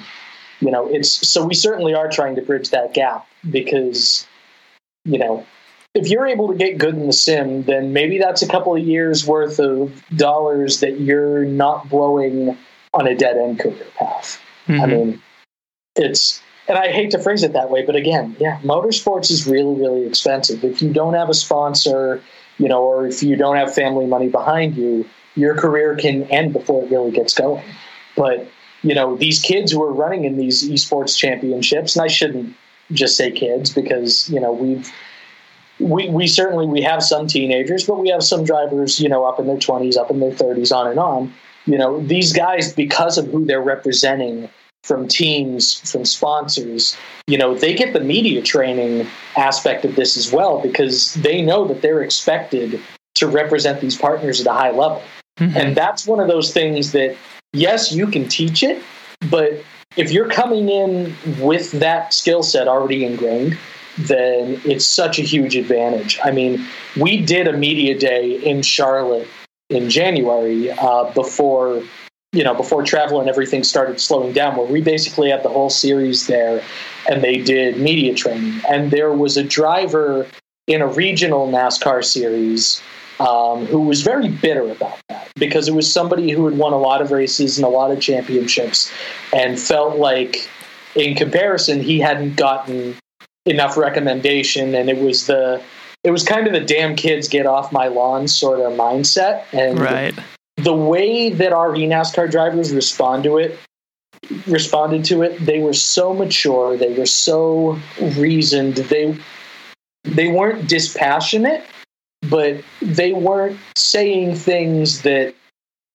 [0.59, 4.27] you know, it's so we certainly are trying to bridge that gap because
[5.05, 5.45] you know
[5.93, 8.83] if you're able to get good in the sim, then maybe that's a couple of
[8.83, 12.57] years worth of dollars that you're not blowing
[12.93, 14.39] on a dead end career path.
[14.67, 14.81] Mm-hmm.
[14.81, 15.21] I mean,
[15.95, 19.79] it's and I hate to phrase it that way, but again, yeah, motorsports is really,
[19.79, 20.63] really expensive.
[20.63, 22.21] If you don't have a sponsor,
[22.57, 26.53] you know, or if you don't have family money behind you, your career can end
[26.53, 27.63] before it really gets going.
[28.15, 28.47] But,
[28.83, 32.55] you know, these kids who are running in these esports championships, and I shouldn't
[32.91, 34.91] just say kids because, you know, we've
[35.79, 39.39] we, we certainly we have some teenagers, but we have some drivers, you know, up
[39.39, 41.33] in their twenties, up in their thirties, on and on.
[41.65, 44.49] You know, these guys, because of who they're representing
[44.83, 50.31] from teams, from sponsors, you know, they get the media training aspect of this as
[50.31, 52.79] well because they know that they're expected
[53.15, 55.01] to represent these partners at a high level.
[55.39, 55.57] Mm-hmm.
[55.57, 57.15] And that's one of those things that,
[57.53, 58.81] yes, you can teach it,
[59.29, 59.63] but
[59.97, 63.57] if you're coming in with that skill set already ingrained,
[63.97, 66.19] then it's such a huge advantage.
[66.23, 66.65] I mean,
[66.99, 69.27] we did a media day in Charlotte
[69.69, 71.83] in January uh, before
[72.33, 75.69] you know, before travel and everything started slowing down, where we basically had the whole
[75.69, 76.63] series there
[77.09, 78.61] and they did media training.
[78.69, 80.27] And there was a driver
[80.67, 82.81] in a regional NASCAR series
[83.19, 86.77] um, who was very bitter about that because it was somebody who had won a
[86.77, 88.91] lot of races and a lot of championships
[89.33, 90.49] and felt like,
[90.95, 92.95] in comparison, he hadn't gotten
[93.45, 94.73] enough recommendation.
[94.75, 95.61] And it was the
[96.03, 99.43] it was kind of the damn kids get off my lawn sort of mindset.
[99.53, 100.15] And right
[100.63, 103.59] the way that our NASCAR drivers respond to it
[104.47, 107.77] responded to it they were so mature they were so
[108.17, 109.17] reasoned they
[110.03, 111.63] they weren't dispassionate
[112.29, 115.33] but they weren't saying things that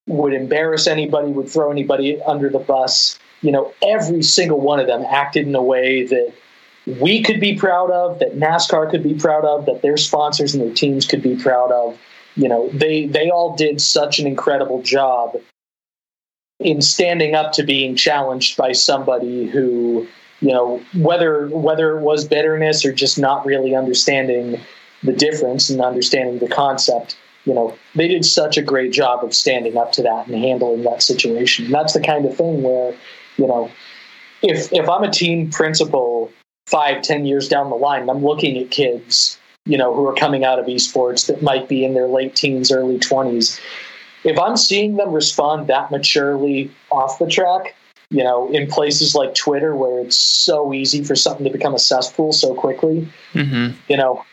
[0.09, 3.19] would embarrass anybody would throw anybody under the bus.
[3.43, 6.33] You know every single one of them acted in a way that
[7.01, 10.65] we could be proud of that NASCAR could be proud of that their sponsors and
[10.65, 11.99] their teams could be proud of
[12.37, 15.37] you know they they all did such an incredible job
[16.61, 20.07] in standing up to being challenged by somebody who
[20.41, 24.61] you know whether whether it was bitterness or just not really understanding
[25.03, 29.33] the difference and understanding the concept you know they did such a great job of
[29.33, 31.67] standing up to that and handling that situation.
[31.67, 32.95] And that's the kind of thing where
[33.39, 33.71] you know
[34.43, 36.31] if if i'm a team principal
[36.67, 40.45] five ten years down the line i'm looking at kids you know, who are coming
[40.45, 43.61] out of esports that might be in their late teens, early 20s.
[44.25, 47.75] If I'm seeing them respond that maturely off the track,
[48.11, 51.79] you know, in places like Twitter where it's so easy for something to become a
[51.79, 53.77] cesspool so quickly, mm-hmm.
[53.89, 54.25] you know,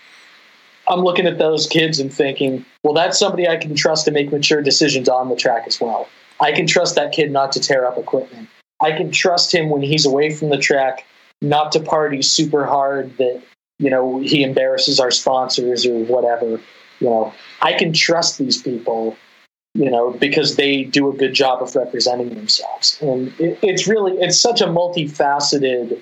[0.88, 4.32] I'm looking at those kids and thinking, well, that's somebody I can trust to make
[4.32, 6.08] mature decisions on the track as well.
[6.40, 8.50] I can trust that kid not to tear up equipment.
[8.82, 11.06] I can trust him when he's away from the track
[11.42, 13.42] not to party super hard that
[13.80, 16.62] you know, he embarrasses our sponsors or whatever.
[17.00, 19.18] You know, I can trust these people
[19.76, 22.98] you know, because they do a good job of representing themselves.
[23.02, 26.00] And it, it's really, it's such a multifaceted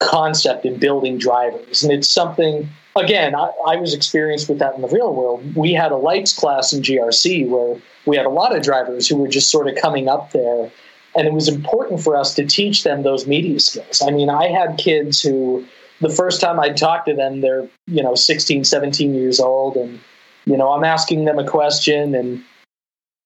[0.00, 1.82] concept in building drivers.
[1.82, 5.56] And it's something, again, I, I, was experienced with that in the real world.
[5.56, 9.16] We had a lights class in GRC where we had a lot of drivers who
[9.16, 10.70] were just sort of coming up there.
[11.16, 14.02] And it was important for us to teach them those media skills.
[14.02, 15.64] I mean, I had kids who,
[16.02, 19.76] the first time I talked to them, they're, you know, 16, 17 years old.
[19.76, 19.98] And,
[20.44, 22.44] you know, I'm asking them a question and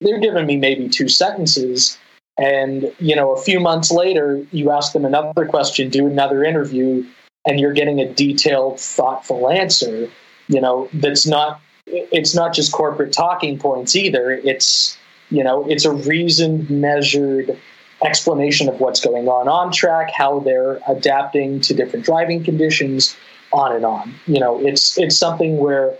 [0.00, 1.98] they're giving me maybe two sentences
[2.38, 7.02] and you know a few months later you ask them another question do another interview
[7.46, 10.10] and you're getting a detailed thoughtful answer
[10.48, 14.98] you know that's not it's not just corporate talking points either it's
[15.30, 17.58] you know it's a reasoned measured
[18.04, 23.16] explanation of what's going on on track how they're adapting to different driving conditions
[23.52, 25.96] on and on you know it's it's something where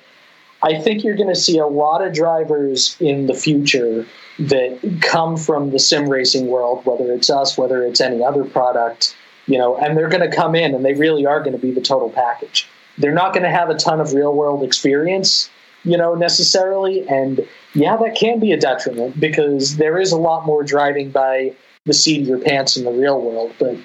[0.63, 4.07] I think you're going to see a lot of drivers in the future
[4.39, 9.17] that come from the sim racing world, whether it's us, whether it's any other product,
[9.47, 11.71] you know, and they're going to come in and they really are going to be
[11.71, 12.69] the total package.
[12.99, 15.51] They're not going to have a ton of real world experience,
[15.85, 17.07] you know, necessarily.
[17.09, 21.55] And yeah, that can be a detriment because there is a lot more driving by
[21.87, 23.55] the seat of your pants in the real world.
[23.59, 23.77] But,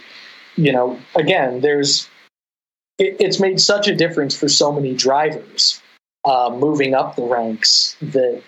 [0.57, 2.09] you know, again, there's,
[2.97, 5.81] it, it's made such a difference for so many drivers
[6.25, 8.41] uh, moving up the ranks that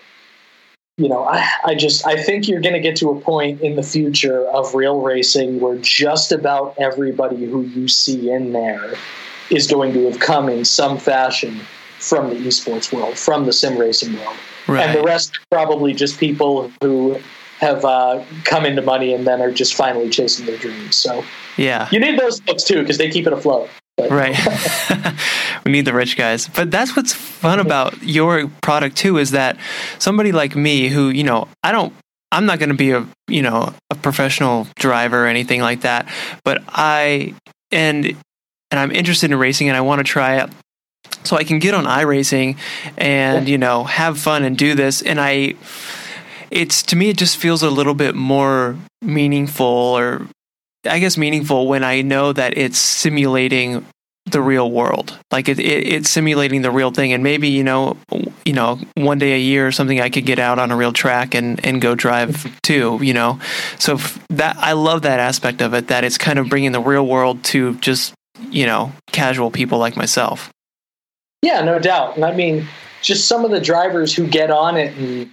[0.96, 3.74] you know I, I just i think you're going to get to a point in
[3.74, 8.94] the future of real racing where just about everybody who you see in there
[9.50, 11.60] is going to have come in some fashion
[11.98, 14.36] from the esports world from the sim racing world
[14.68, 14.86] right.
[14.88, 17.18] and the rest probably just people who
[17.64, 20.96] have uh, come into money and then are just finally chasing their dreams.
[20.96, 21.24] So
[21.56, 21.88] yeah.
[21.90, 23.68] you need those folks too because they keep it afloat.
[23.98, 24.36] Right.
[25.64, 26.48] we need the rich guys.
[26.48, 29.56] But that's what's fun about your product too is that
[29.98, 31.92] somebody like me who, you know, I don't
[32.32, 36.08] I'm not going to be a, you know, a professional driver or anything like that,
[36.42, 37.34] but I
[37.70, 40.50] and and I'm interested in racing and I want to try it
[41.22, 42.58] so I can get on iRacing
[42.96, 45.00] and, you know, have fun and do this.
[45.00, 45.54] And I
[46.54, 50.26] it's to me it just feels a little bit more meaningful or
[50.86, 53.84] I guess meaningful when I know that it's simulating
[54.26, 55.18] the real world.
[55.30, 57.96] Like it, it, it's simulating the real thing, and maybe you know,
[58.44, 60.92] you know, one day a year or something, I could get out on a real
[60.92, 62.98] track and and go drive too.
[63.02, 63.40] You know,
[63.78, 63.96] so
[64.30, 65.88] that I love that aspect of it.
[65.88, 68.14] That it's kind of bringing the real world to just
[68.50, 70.50] you know casual people like myself.
[71.42, 72.16] Yeah, no doubt.
[72.16, 72.66] And I mean,
[73.02, 75.30] just some of the drivers who get on it and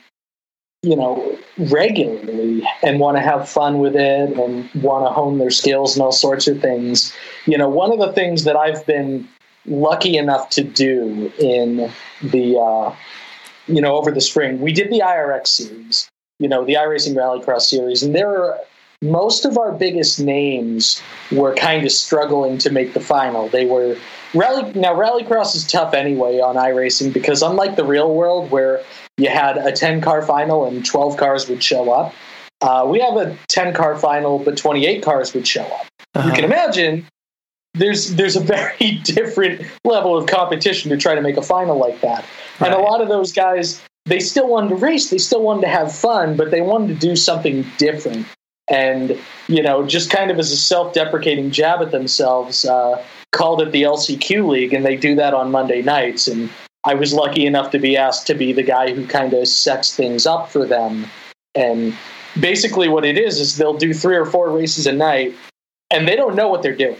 [0.83, 1.37] you know,
[1.69, 6.01] regularly and want to have fun with it and want to hone their skills and
[6.01, 7.13] all sorts of things.
[7.45, 9.27] You know, one of the things that I've been
[9.67, 11.91] lucky enough to do in
[12.23, 12.95] the, uh,
[13.67, 17.61] you know, over the spring, we did the IRX series, you know, the iRacing Rallycross
[17.61, 18.57] series, and there are
[19.01, 23.47] most of our biggest names were kind of struggling to make the final.
[23.49, 23.97] They were
[24.33, 28.83] rally now rallycross is tough anyway on iRacing because unlike the real world where
[29.17, 32.13] you had a 10 car final and 12 cars would show up.
[32.61, 35.87] Uh, we have a 10 car final, but 28 cars would show up.
[36.13, 36.27] Uh-huh.
[36.27, 37.07] You can imagine
[37.73, 38.39] there's there's a
[38.79, 42.23] very different level of competition to try to make a final like that.
[42.59, 42.71] Right.
[42.71, 45.69] And a lot of those guys, they still wanted to race, they still wanted to
[45.69, 48.27] have fun, but they wanted to do something different.
[48.71, 53.71] And you know, just kind of as a self-deprecating jab at themselves, uh, called it
[53.71, 56.27] the LCQ League, and they do that on Monday nights.
[56.27, 56.49] And
[56.85, 59.95] I was lucky enough to be asked to be the guy who kind of sets
[59.95, 61.05] things up for them.
[61.53, 61.95] And
[62.39, 65.35] basically, what it is is they'll do three or four races a night,
[65.91, 66.97] and they don't know what they're doing.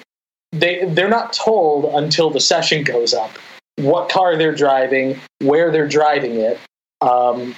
[0.51, 3.31] They they're not told until the session goes up
[3.77, 6.60] what car they're driving, where they're driving it.
[7.01, 7.55] Um,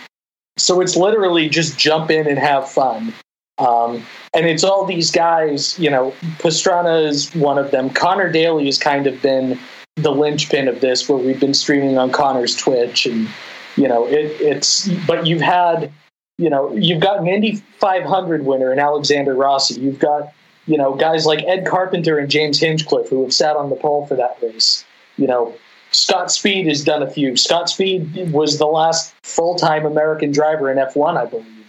[0.57, 3.13] so it's literally just jump in and have fun.
[3.57, 7.89] Um, and it's all these guys, you know, Pastrana is one of them.
[7.89, 9.59] Connor Daly has kind of been
[9.95, 13.27] the linchpin of this, where we've been streaming on Connor's Twitch, and
[13.75, 14.87] you know, it, it's.
[15.05, 15.91] But you've had,
[16.37, 19.79] you know, you've got an Indy 500 winner in Alexander Rossi.
[19.79, 20.33] You've got,
[20.65, 24.07] you know, guys like Ed Carpenter and James Hinchcliffe who have sat on the pole
[24.07, 24.83] for that race.
[25.17, 25.55] You know,
[25.91, 27.37] Scott Speed has done a few.
[27.37, 31.62] Scott Speed was the last full time American driver in F1, I believe.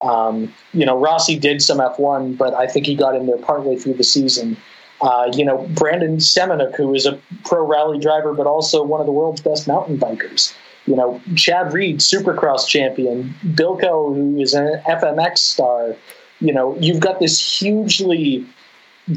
[0.00, 3.76] Um, you know, Rossi did some F1, but I think he got in there partway
[3.76, 4.56] through the season.
[5.00, 9.06] Uh, you know, Brandon Semenuk, who is a pro rally driver, but also one of
[9.06, 10.54] the world's best mountain bikers.
[10.86, 15.94] You know, Chad Reed, supercross champion, Bilko, who is an FMX star.
[16.40, 18.46] You know, you've got this hugely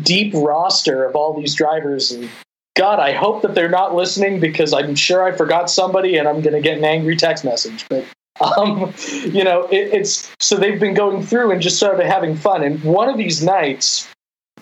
[0.03, 2.11] deep roster of all these drivers.
[2.11, 2.29] And
[2.75, 6.41] God, I hope that they're not listening because I'm sure I forgot somebody and I'm
[6.41, 7.85] going to get an angry text message.
[7.89, 8.05] But
[8.41, 12.63] Um, you know, it, it's so they've been going through and just started having fun.
[12.63, 14.07] And one of these nights,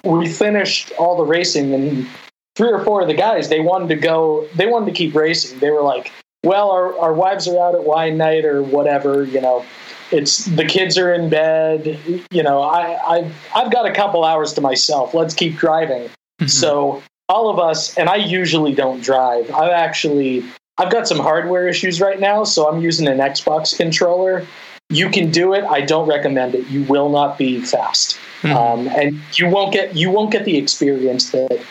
[0.03, 2.07] we finished all the racing, and
[2.55, 5.59] three or four of the guys they wanted to go, they wanted to keep racing.
[5.59, 6.11] They were like,
[6.43, 9.65] "Well, our our wives are out at wine night or whatever," you know.
[10.11, 11.99] It's the kids are in bed.
[12.31, 15.13] You know, I, I've I've got a couple hours to myself.
[15.13, 16.09] Let's keep driving.
[16.41, 16.47] Mm-hmm.
[16.47, 19.51] So all of us, and I usually don't drive.
[19.51, 20.43] I've actually
[20.79, 24.47] I've got some hardware issues right now, so I'm using an Xbox controller.
[24.89, 25.65] You can do it.
[25.65, 26.67] I don't recommend it.
[26.67, 28.55] You will not be fast, mm-hmm.
[28.55, 31.63] um, and you won't get you won't get the experience that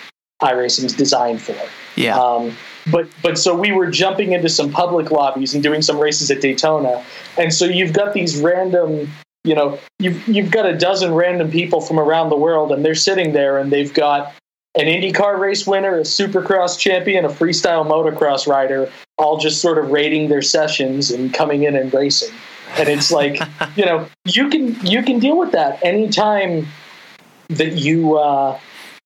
[0.43, 1.57] iRacing is designed for.
[1.97, 2.19] Yeah.
[2.19, 2.55] Um,
[2.93, 6.43] but but so we were jumping into some public lobbies and doing some races at
[6.43, 7.03] Daytona,
[7.39, 9.11] and so you've got these random
[9.45, 12.95] you know you've you've got a dozen random people from around the world and they're
[12.95, 14.35] sitting there and they've got
[14.79, 19.91] an IndyCar race winner, a Supercross champion, a freestyle motocross rider, all just sort of
[19.91, 22.33] rating their sessions and coming in and racing.
[22.79, 23.41] And it's like,
[23.77, 26.69] you know, you can you can deal with that anytime
[27.49, 28.59] that you uh,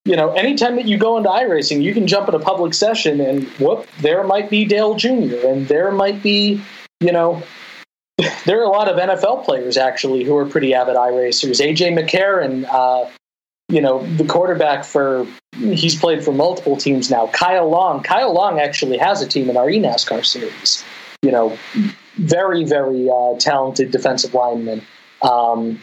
[0.04, 3.20] you know, anytime that you go into iRacing, you can jump in a public session
[3.20, 5.46] and whoop, there might be Dale Jr.
[5.46, 6.61] and there might be,
[7.00, 7.42] you know,
[8.44, 11.64] there are a lot of NFL players actually who are pretty avid iRacers.
[11.64, 13.08] AJ McCarron, uh,
[13.68, 15.26] you know, the quarterback for
[15.62, 17.29] he's played for multiple teams now.
[17.29, 20.85] Kyle Long, Kyle Long actually has a team in our eNASCAR series.
[21.22, 21.57] You know,
[22.16, 24.83] very very uh, talented defensive lineman.
[25.22, 25.81] Um,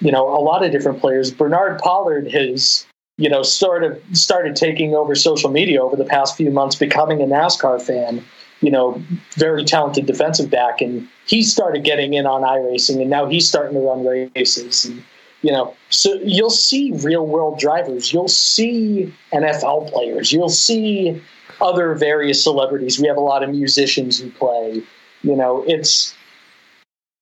[0.00, 1.30] you know, a lot of different players.
[1.30, 6.36] Bernard Pollard has you know sort of started taking over social media over the past
[6.36, 8.24] few months, becoming a NASCAR fan.
[8.60, 9.02] You know,
[9.34, 13.74] very talented defensive back, and he started getting in on iRacing, and now he's starting
[13.74, 14.84] to run races.
[14.84, 15.02] And,
[15.42, 18.12] you know so you'll see real world drivers.
[18.12, 20.32] You'll see nfl players.
[20.32, 21.20] You'll see
[21.60, 22.98] other various celebrities.
[22.98, 24.82] We have a lot of musicians who play.
[25.22, 26.14] You know it's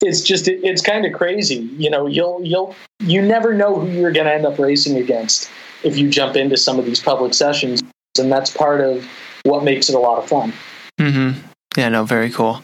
[0.02, 1.68] it's just it, it's kind of crazy.
[1.76, 5.50] You know you'll you'll you never know who you're going to end up racing against
[5.82, 7.82] if you jump into some of these public sessions
[8.18, 9.06] and that's part of
[9.44, 10.52] what makes it a lot of fun.
[10.98, 11.49] Mm-hmm.
[11.76, 12.62] Yeah, no, very cool.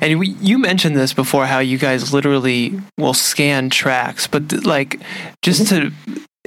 [0.00, 5.00] And we, you mentioned this before, how you guys literally will scan tracks, but like
[5.42, 5.90] just to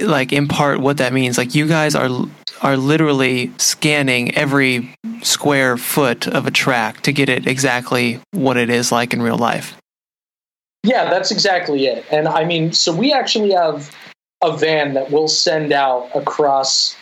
[0.00, 2.08] like impart what that means, like you guys are
[2.60, 4.92] are literally scanning every
[5.22, 9.38] square foot of a track to get it exactly what it is like in real
[9.38, 9.76] life.
[10.82, 12.04] Yeah, that's exactly it.
[12.10, 13.94] And I mean, so we actually have
[14.42, 16.96] a van that we'll send out across,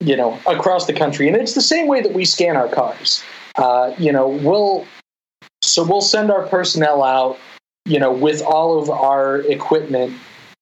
[0.00, 3.22] you know, across the country, and it's the same way that we scan our cars
[3.56, 4.86] uh, you know, we'll
[5.62, 7.38] so we'll send our personnel out,
[7.84, 10.14] you know, with all of our equipment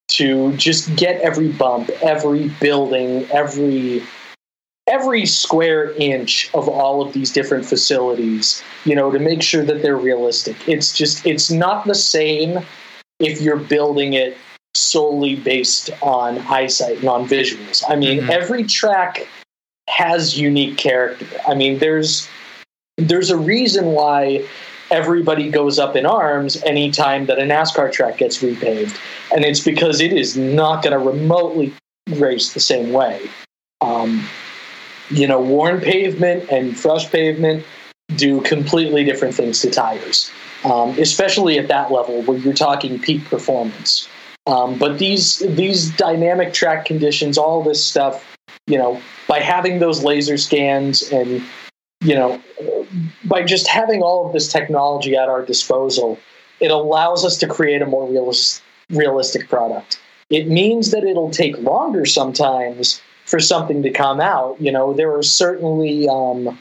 [0.09, 4.03] to just get every bump, every building, every
[4.87, 9.83] every square inch of all of these different facilities, you know, to make sure that
[9.83, 10.57] they're realistic.
[10.69, 12.59] It's just it's not the same
[13.21, 14.37] if you're building it
[14.75, 17.85] solely based on eyesight and on visuals.
[17.89, 18.31] I mean, mm-hmm.
[18.31, 19.27] every track
[19.89, 21.27] has unique character.
[21.47, 22.29] I mean, there's
[22.97, 24.47] there's a reason why
[24.91, 28.99] everybody goes up in arms anytime that a NASCAR track gets repaved.
[29.33, 31.73] And it's because it is not going to remotely
[32.11, 33.29] race the same way.
[33.81, 34.27] Um,
[35.11, 37.65] you know, worn pavement and fresh pavement
[38.17, 40.31] do completely different things to tires,
[40.65, 44.09] um, especially at that level where you're talking peak performance.
[44.47, 50.03] Um, but these these dynamic track conditions, all this stuff, you know, by having those
[50.03, 51.43] laser scans and
[52.03, 52.43] you know,
[53.31, 56.19] by just having all of this technology at our disposal,
[56.59, 60.01] it allows us to create a more realis- realistic product.
[60.31, 64.61] It means that it'll take longer sometimes for something to come out.
[64.61, 66.59] You know, there are certainly, um,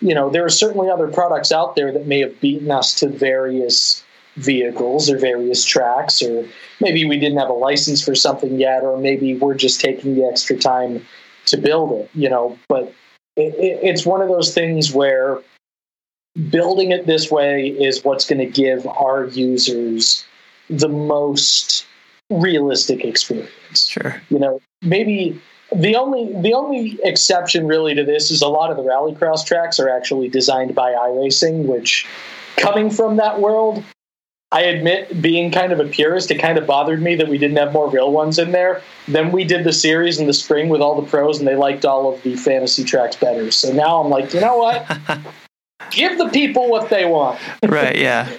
[0.00, 3.08] you know, there are certainly other products out there that may have beaten us to
[3.08, 4.02] various
[4.36, 6.46] vehicles or various tracks, or
[6.80, 10.24] maybe we didn't have a license for something yet, or maybe we're just taking the
[10.24, 11.04] extra time
[11.46, 12.10] to build it.
[12.14, 12.94] You know, but
[13.36, 15.42] it, it, it's one of those things where
[16.50, 20.24] building it this way is what's going to give our users
[20.70, 21.86] the most
[22.30, 23.86] realistic experience.
[23.86, 24.20] Sure.
[24.28, 25.40] You know, maybe
[25.74, 29.78] the only the only exception really to this is a lot of the rallycross tracks
[29.78, 32.06] are actually designed by iRacing, which
[32.56, 33.82] coming from that world,
[34.50, 37.58] I admit, being kind of a purist, it kind of bothered me that we didn't
[37.58, 38.82] have more real ones in there.
[39.06, 41.84] Then we did the series in the spring with all the pros, and they liked
[41.84, 43.50] all of the fantasy tracks better.
[43.50, 44.86] So now I'm like, you know what?
[45.90, 47.40] Give the people what they want.
[47.62, 47.96] right?
[47.96, 48.30] Yeah.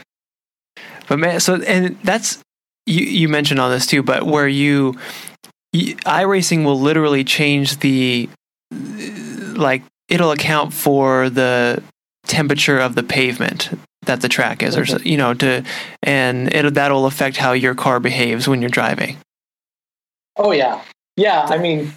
[1.08, 2.40] But man, so and that's
[2.86, 3.04] you.
[3.04, 4.96] You mentioned all this too, but where you,
[5.74, 8.30] you iRacing will literally change the
[8.72, 11.82] like it'll account for the
[12.26, 13.70] temperature of the pavement
[14.04, 15.64] that the track is, or you know, to
[16.04, 19.18] and it that'll affect how your car behaves when you're driving.
[20.38, 20.82] Oh yeah,
[21.16, 21.46] yeah.
[21.50, 21.94] I mean,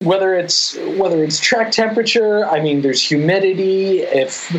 [0.00, 4.00] whether it's whether it's track temperature, I mean, there's humidity.
[4.00, 4.50] If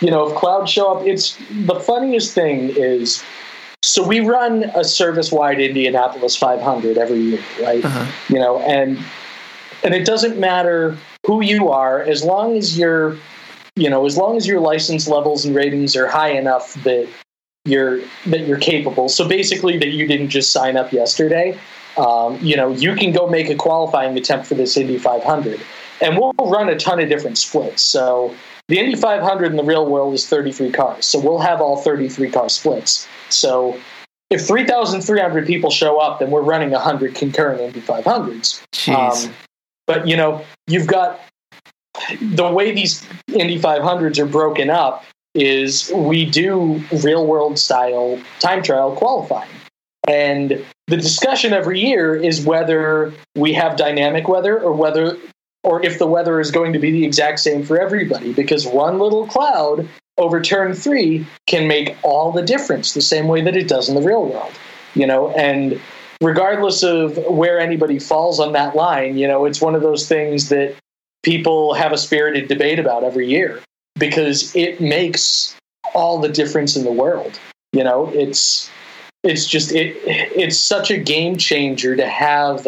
[0.00, 3.22] you know, if clouds show up, it's the funniest thing is.
[3.82, 7.82] So we run a service-wide Indianapolis 500 every year, right?
[7.82, 8.12] Uh-huh.
[8.28, 8.98] You know, and
[9.82, 13.16] and it doesn't matter who you are as long as you're
[13.76, 17.08] you know as long as your license levels and ratings are high enough that
[17.64, 21.58] you're that you're capable so basically that you didn't just sign up yesterday
[22.00, 25.60] um, you know you can go make a qualifying attempt for this indy 500
[26.00, 27.82] and we'll run a ton of different splits.
[27.82, 28.34] So
[28.68, 31.06] the indy 500 in the real world is 33 cars.
[31.06, 33.06] So we'll have all 33 car splits.
[33.28, 33.78] So
[34.30, 38.62] if 3,300 people show up, then we're running 100 concurrent Indy 500s.
[39.28, 39.34] Um,
[39.86, 41.20] but you know, you've got
[42.20, 48.62] the way these Indy 500s are broken up is we do real world style time
[48.62, 49.50] trial qualifying.
[50.08, 55.16] And the discussion every year is whether we have dynamic weather or whether
[55.62, 58.98] or if the weather is going to be the exact same for everybody because one
[58.98, 59.88] little cloud
[60.18, 63.94] over turn 3 can make all the difference the same way that it does in
[63.94, 64.52] the real world.
[64.94, 65.80] You know, and
[66.20, 70.48] regardless of where anybody falls on that line, you know, it's one of those things
[70.48, 70.74] that
[71.22, 73.60] people have a spirited debate about every year
[73.96, 75.54] because it makes
[75.94, 77.38] all the difference in the world.
[77.72, 78.68] You know, it's
[79.22, 82.66] it's just it it's such a game changer to have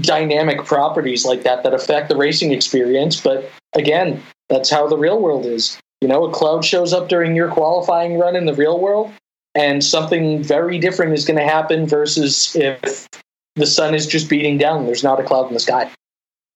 [0.00, 5.20] dynamic properties like that that affect the racing experience, but again, that's how the real
[5.20, 5.78] world is.
[6.00, 9.12] You know, a cloud shows up during your qualifying run in the real world,
[9.54, 13.08] and something very different is going to happen versus if
[13.56, 14.86] the sun is just beating down.
[14.86, 15.90] There's not a cloud in the sky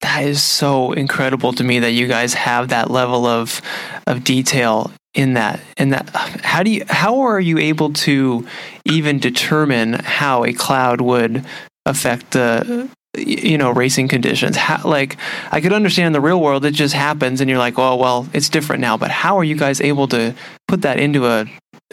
[0.01, 3.61] that is so incredible to me that you guys have that level of
[4.07, 8.47] of detail in that and that how do you how are you able to
[8.85, 11.45] even determine how a cloud would
[11.87, 15.17] affect the you know racing conditions how, like
[15.51, 18.51] i could understand the real world it just happens and you're like oh well it's
[18.51, 20.35] different now but how are you guys able to
[20.69, 21.47] put that into a,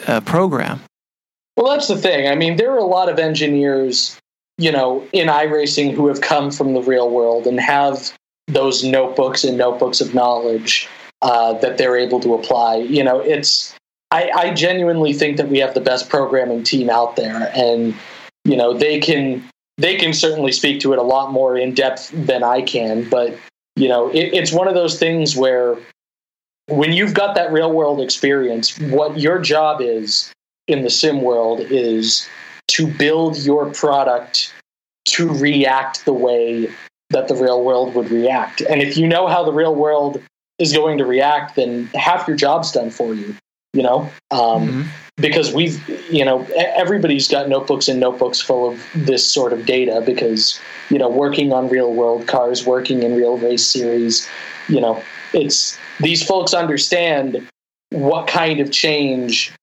[0.07, 0.81] a program
[1.55, 2.27] well, that's the thing.
[2.27, 4.19] I mean, there are a lot of engineers,
[4.57, 8.13] you know, in iRacing who have come from the real world and have
[8.47, 10.87] those notebooks and notebooks of knowledge
[11.21, 12.75] uh, that they're able to apply.
[12.75, 13.75] You know, it's
[14.11, 17.95] I, I genuinely think that we have the best programming team out there, and
[18.45, 19.43] you know, they can
[19.77, 23.09] they can certainly speak to it a lot more in depth than I can.
[23.09, 23.37] But
[23.75, 25.77] you know, it, it's one of those things where
[26.67, 30.31] when you've got that real world experience, what your job is
[30.67, 32.27] in the sim world is
[32.69, 34.53] to build your product
[35.05, 36.69] to react the way
[37.09, 38.61] that the real world would react.
[38.61, 40.21] And if you know how the real world
[40.59, 43.35] is going to react, then half your job's done for you,
[43.73, 44.09] you know?
[44.31, 44.81] Um, mm-hmm.
[45.17, 50.01] Because we've, you know, everybody's got notebooks and notebooks full of this sort of data
[50.03, 50.59] because,
[50.89, 54.27] you know, working on real world cars, working in real race series,
[54.67, 55.03] you know,
[55.33, 57.47] it's these folks understand
[57.91, 59.53] what kind of change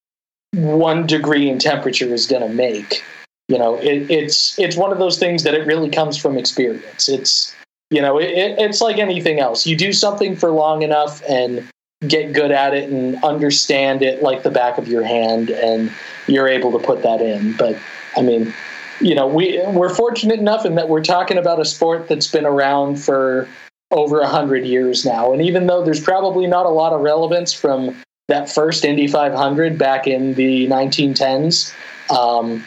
[0.53, 3.03] one degree in temperature is going to make.
[3.48, 7.09] You know, it, it's it's one of those things that it really comes from experience.
[7.09, 7.55] It's
[7.90, 9.66] you know, it, it's like anything else.
[9.66, 11.68] You do something for long enough and
[12.07, 15.92] get good at it and understand it like the back of your hand, and
[16.28, 17.57] you're able to put that in.
[17.57, 17.76] But
[18.16, 18.55] I mean,
[19.01, 22.46] you know, we we're fortunate enough in that we're talking about a sport that's been
[22.46, 23.48] around for
[23.90, 27.53] over a hundred years now, and even though there's probably not a lot of relevance
[27.53, 28.01] from
[28.31, 31.72] that first Indy 500 back in the 1910s.
[32.11, 32.64] Um,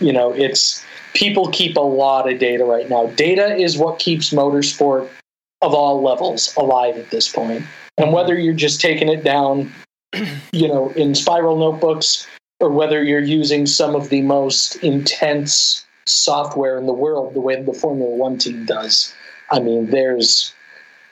[0.00, 0.84] you know, it's
[1.14, 3.06] people keep a lot of data right now.
[3.08, 5.08] Data is what keeps motorsport
[5.60, 7.64] of all levels alive at this point.
[7.98, 9.72] And whether you're just taking it down,
[10.52, 12.26] you know, in spiral notebooks
[12.60, 17.60] or whether you're using some of the most intense software in the world, the way
[17.60, 19.14] the Formula One team does.
[19.50, 20.52] I mean, there's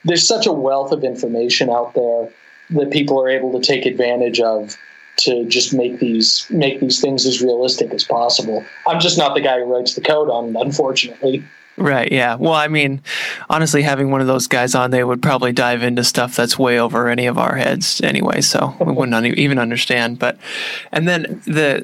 [0.05, 2.31] there's such a wealth of information out there
[2.71, 4.77] that people are able to take advantage of
[5.19, 8.65] to just make these make these things as realistic as possible.
[8.87, 11.45] I'm just not the guy who writes the code on, unfortunately.
[11.77, 12.13] Right.
[12.13, 12.35] Yeah.
[12.35, 13.01] Well, I mean,
[13.49, 16.79] honestly, having one of those guys on, they would probably dive into stuff that's way
[16.79, 18.43] over any of our heads anyway.
[18.43, 20.19] So we wouldn't even understand.
[20.19, 20.37] But
[20.93, 21.83] and then the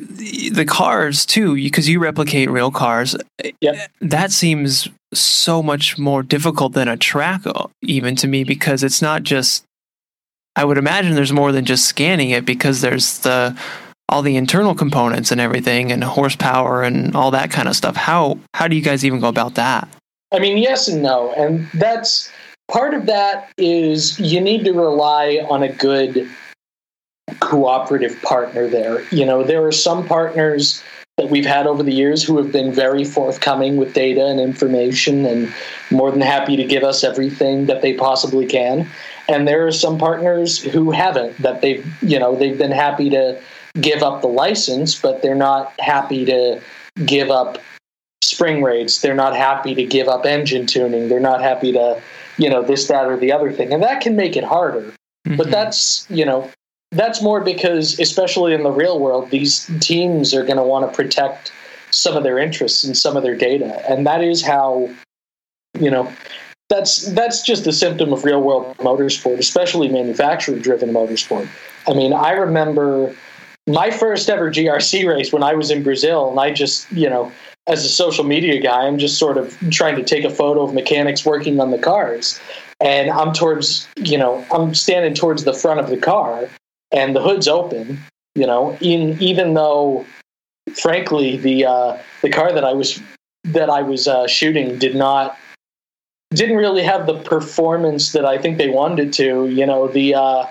[0.52, 3.16] the cars too, because you replicate real cars.
[3.60, 3.90] Yep.
[4.02, 9.00] That seems so much more difficult than a track, uh, even to me, because it's
[9.00, 9.64] not just
[10.56, 13.56] I would imagine there's more than just scanning it because there's the
[14.08, 17.94] all the internal components and everything and horsepower and all that kind of stuff.
[17.94, 19.88] How how do you guys even go about that?
[20.32, 21.32] I mean, yes and no.
[21.32, 22.30] And that's
[22.68, 26.28] part of that is you need to rely on a good
[27.40, 29.02] cooperative partner there.
[29.12, 30.82] You know, there are some partners
[31.16, 35.24] that we've had over the years who have been very forthcoming with data and information
[35.24, 35.52] and
[35.90, 38.88] more than happy to give us everything that they possibly can.
[39.28, 43.40] And there are some partners who haven't, that they've, you know, they've been happy to
[43.80, 46.60] give up the license, but they're not happy to
[47.04, 47.58] give up
[48.22, 49.00] spring rates.
[49.00, 51.08] They're not happy to give up engine tuning.
[51.08, 52.00] They're not happy to,
[52.38, 53.72] you know, this, that, or the other thing.
[53.72, 54.92] And that can make it harder.
[55.26, 55.36] Mm-hmm.
[55.36, 56.50] But that's, you know,
[56.92, 60.94] that's more because, especially in the real world, these teams are going to want to
[60.94, 61.52] protect
[61.90, 64.90] some of their interests and some of their data, and that is how,
[65.78, 66.12] you know,
[66.68, 71.48] that's that's just a symptom of real world motorsport, especially manufacturer driven motorsport.
[71.88, 73.14] I mean, I remember
[73.66, 77.32] my first ever GRC race when I was in Brazil, and I just, you know,
[77.66, 80.74] as a social media guy, I'm just sort of trying to take a photo of
[80.74, 82.40] mechanics working on the cars.
[82.80, 86.48] And I'm towards, you know, I'm standing towards the front of the car,
[86.92, 87.98] and the hood's open.
[88.34, 90.04] You know, in, even though,
[90.74, 93.00] frankly, the uh, the car that I was
[93.44, 95.38] that I was uh, shooting did not
[96.30, 99.48] didn't really have the performance that I think they wanted to.
[99.48, 100.46] You know, the uh,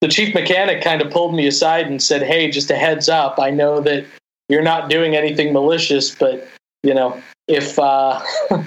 [0.00, 3.38] the chief mechanic kind of pulled me aside and said, "Hey, just a heads up.
[3.38, 4.06] I know that
[4.48, 6.48] you're not doing anything malicious, but
[6.82, 8.20] you know, if uh,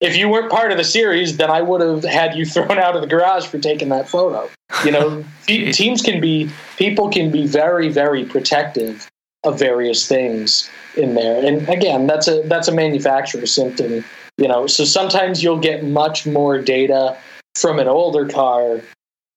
[0.00, 2.94] if you weren't part of the series, then I would have had you thrown out
[2.94, 4.48] of the garage for taking that photo.
[4.84, 9.08] You know, teams can be, people can be very, very protective
[9.44, 11.44] of various things in there.
[11.44, 14.04] And again, that's a that's a manufacturer symptom.
[14.38, 17.18] You know, so sometimes you'll get much more data
[17.56, 18.80] from an older car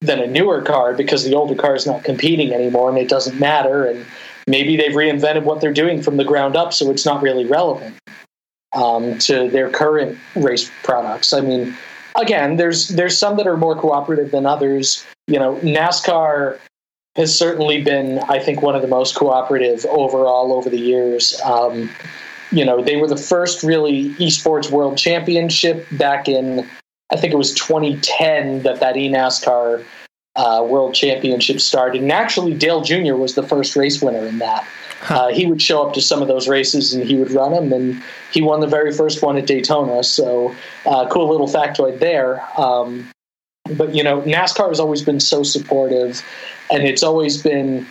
[0.02, 3.40] than a newer car because the older car is not competing anymore and it doesn't
[3.40, 3.86] matter.
[3.86, 4.06] And
[4.48, 7.96] maybe they've reinvented what they're doing from the ground up, so it's not really relevant
[8.74, 11.34] um, to their current race products.
[11.34, 11.76] I mean,
[12.16, 15.06] again, there's there's some that are more cooperative than others.
[15.28, 16.60] You know, NASCAR
[17.16, 21.40] has certainly been, I think, one of the most cooperative overall over the years.
[21.42, 21.90] Um,
[22.52, 26.68] you know, they were the first really esports world championship back in,
[27.12, 29.84] I think it was 2010 that that eNASCAR
[30.36, 32.02] uh, world championship started.
[32.02, 33.16] And actually, Dale Jr.
[33.16, 34.68] was the first race winner in that.
[35.10, 37.74] Uh, he would show up to some of those races and he would run them,
[37.74, 40.04] and he won the very first one at Daytona.
[40.04, 42.46] So, uh, cool little factoid there.
[42.60, 43.10] Um,
[43.78, 46.24] but you know, NASCAR has always been so supportive,
[46.70, 47.88] and it's always been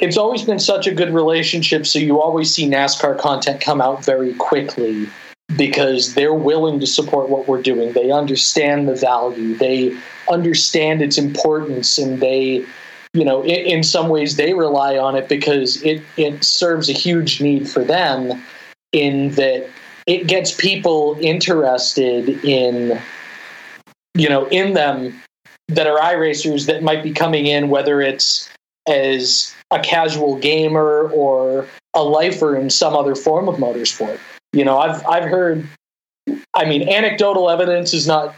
[0.00, 1.86] it's always been such a good relationship.
[1.86, 5.08] So you always see NASCAR content come out very quickly
[5.56, 7.92] because they're willing to support what we're doing.
[7.92, 9.54] They understand the value.
[9.56, 9.96] They
[10.30, 12.64] understand its importance, and they
[13.12, 16.92] you know, in, in, some ways they rely on it because it, it serves a
[16.92, 18.40] huge need for them
[18.92, 19.68] in that
[20.06, 23.00] it gets people interested in,
[24.14, 25.20] you know, in them
[25.68, 28.48] that are iRacers that might be coming in, whether it's
[28.90, 34.18] as a casual gamer or a lifer in some other form of motorsport.
[34.52, 35.66] You know, I've I've heard
[36.54, 38.34] I mean anecdotal evidence is not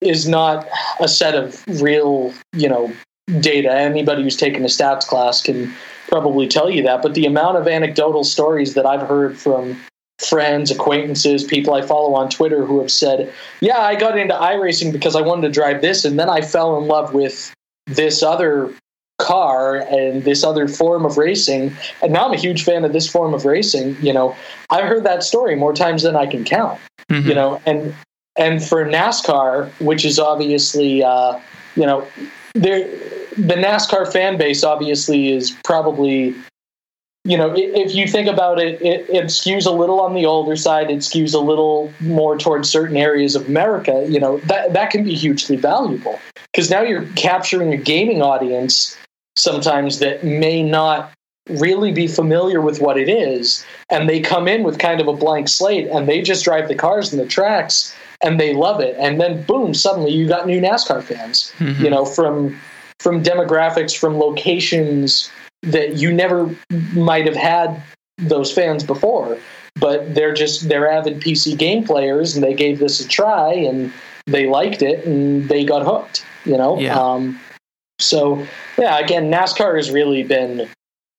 [0.00, 0.66] is not
[1.00, 2.92] a set of real, you know,
[3.40, 3.72] data.
[3.72, 5.72] Anybody who's taken a stats class can
[6.08, 7.02] probably tell you that.
[7.02, 9.80] But the amount of anecdotal stories that I've heard from
[10.18, 14.92] friends, acquaintances, people I follow on Twitter who have said, Yeah, I got into iRacing
[14.92, 17.52] because I wanted to drive this, and then I fell in love with
[17.86, 18.72] this other
[19.18, 23.08] car and this other form of racing and now i'm a huge fan of this
[23.08, 24.36] form of racing you know
[24.70, 26.78] i've heard that story more times than i can count
[27.10, 27.26] mm-hmm.
[27.26, 27.94] you know and
[28.36, 31.40] and for nascar which is obviously uh,
[31.76, 32.06] you know
[32.54, 32.86] there
[33.36, 36.34] the NASCAR fan base obviously is probably
[37.24, 40.56] you know if you think about it, it, it skews a little on the older
[40.56, 44.90] side it skews a little more towards certain areas of america you know that that
[44.90, 46.18] can be hugely valuable
[46.52, 48.96] because now you're capturing a gaming audience
[49.36, 51.12] sometimes that may not
[51.48, 55.12] really be familiar with what it is and they come in with kind of a
[55.12, 58.96] blank slate and they just drive the cars and the tracks and they love it
[58.98, 61.84] and then boom suddenly you got new nascar fans mm-hmm.
[61.84, 62.58] you know from
[62.98, 65.30] from demographics from locations
[65.62, 66.54] that you never
[66.94, 67.80] might have had
[68.18, 69.38] those fans before
[69.76, 73.92] but they're just they're avid pc game players and they gave this a try and
[74.26, 76.98] they liked it and they got hooked you know yeah.
[76.98, 77.38] um,
[77.98, 78.46] so
[78.78, 80.68] yeah again nascar has really been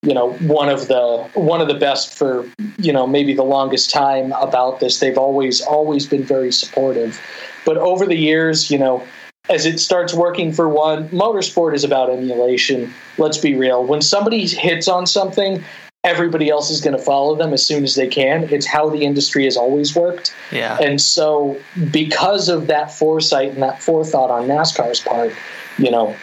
[0.02, 2.48] you know one of the one of the best for
[2.78, 5.00] you know maybe the longest time about this.
[5.00, 7.20] They've always always been very supportive.
[7.64, 9.04] But over the years you know
[9.50, 12.92] as it starts working for one motorsport is about emulation.
[13.16, 13.84] Let's be real.
[13.84, 15.64] When somebody hits on something
[16.04, 18.44] everybody else is going to follow them as soon as they can.
[18.44, 20.32] It's how the industry has always worked.
[20.52, 20.78] Yeah.
[20.80, 21.60] And so
[21.90, 25.32] because of that foresight and that forethought on nascar's part
[25.76, 26.16] you know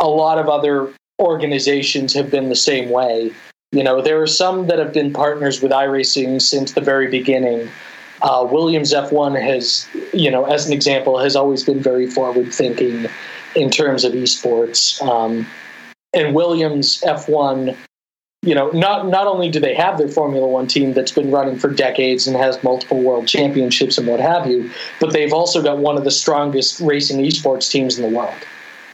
[0.00, 3.30] a lot of other organizations have been the same way.
[3.72, 7.68] You know, there are some that have been partners with iRacing since the very beginning.
[8.22, 13.06] Uh, Williams F1 has, you know, as an example, has always been very forward thinking
[13.54, 15.00] in terms of esports.
[15.06, 15.46] Um,
[16.12, 17.76] and Williams F1,
[18.42, 21.58] you know, not not only do they have their Formula One team that's been running
[21.58, 25.78] for decades and has multiple world championships and what have you, but they've also got
[25.78, 28.34] one of the strongest racing esports teams in the world.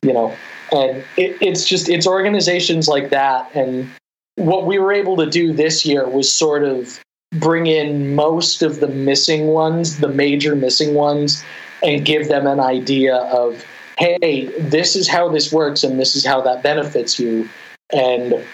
[0.02, 0.36] You know,
[0.72, 3.88] and it, it's just it's organizations like that and
[4.36, 7.00] what we were able to do this year was sort of
[7.32, 11.44] bring in most of the missing ones, the major missing ones,
[11.82, 13.64] and give them an idea of,
[13.98, 17.48] hey, this is how this works and this is how that benefits you.
[17.92, 18.44] And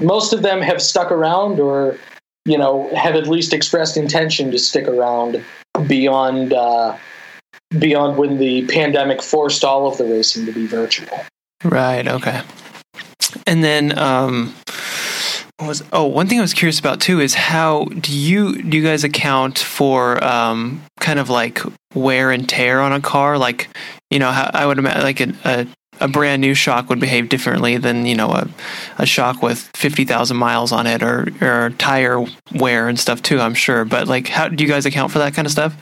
[0.00, 1.98] most of them have stuck around or,
[2.44, 5.44] you know, have at least expressed intention to stick around
[5.86, 6.96] beyond uh,
[7.78, 11.24] beyond when the pandemic forced all of the racing to be virtual.
[11.64, 12.06] Right.
[12.06, 12.42] Okay.
[13.46, 14.54] And then, um,
[15.66, 18.82] was oh one thing I was curious about too is how do you do you
[18.82, 21.60] guys account for um, kind of like
[21.94, 23.38] wear and tear on a car?
[23.38, 23.68] Like
[24.10, 25.66] you know how I would imagine like a, a,
[26.00, 28.48] a brand new shock would behave differently than you know a,
[28.98, 33.40] a shock with fifty thousand miles on it or or tire wear and stuff too.
[33.40, 35.76] I'm sure, but like how do you guys account for that kind of stuff?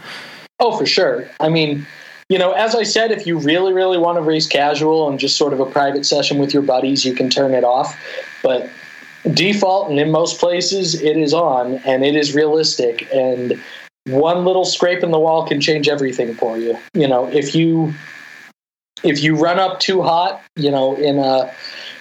[0.61, 1.31] Oh, for sure.
[1.39, 1.87] I mean,
[2.29, 5.37] you know, as I said, if you really, really want to race casual and just
[5.37, 7.99] sort of a private session with your buddies, you can turn it off.
[8.43, 8.71] But
[9.33, 13.61] default and in most places it is on and it is realistic and
[14.07, 17.93] one little scrape in the wall can change everything for you you know if you
[19.03, 21.53] if you run up too hot you know in a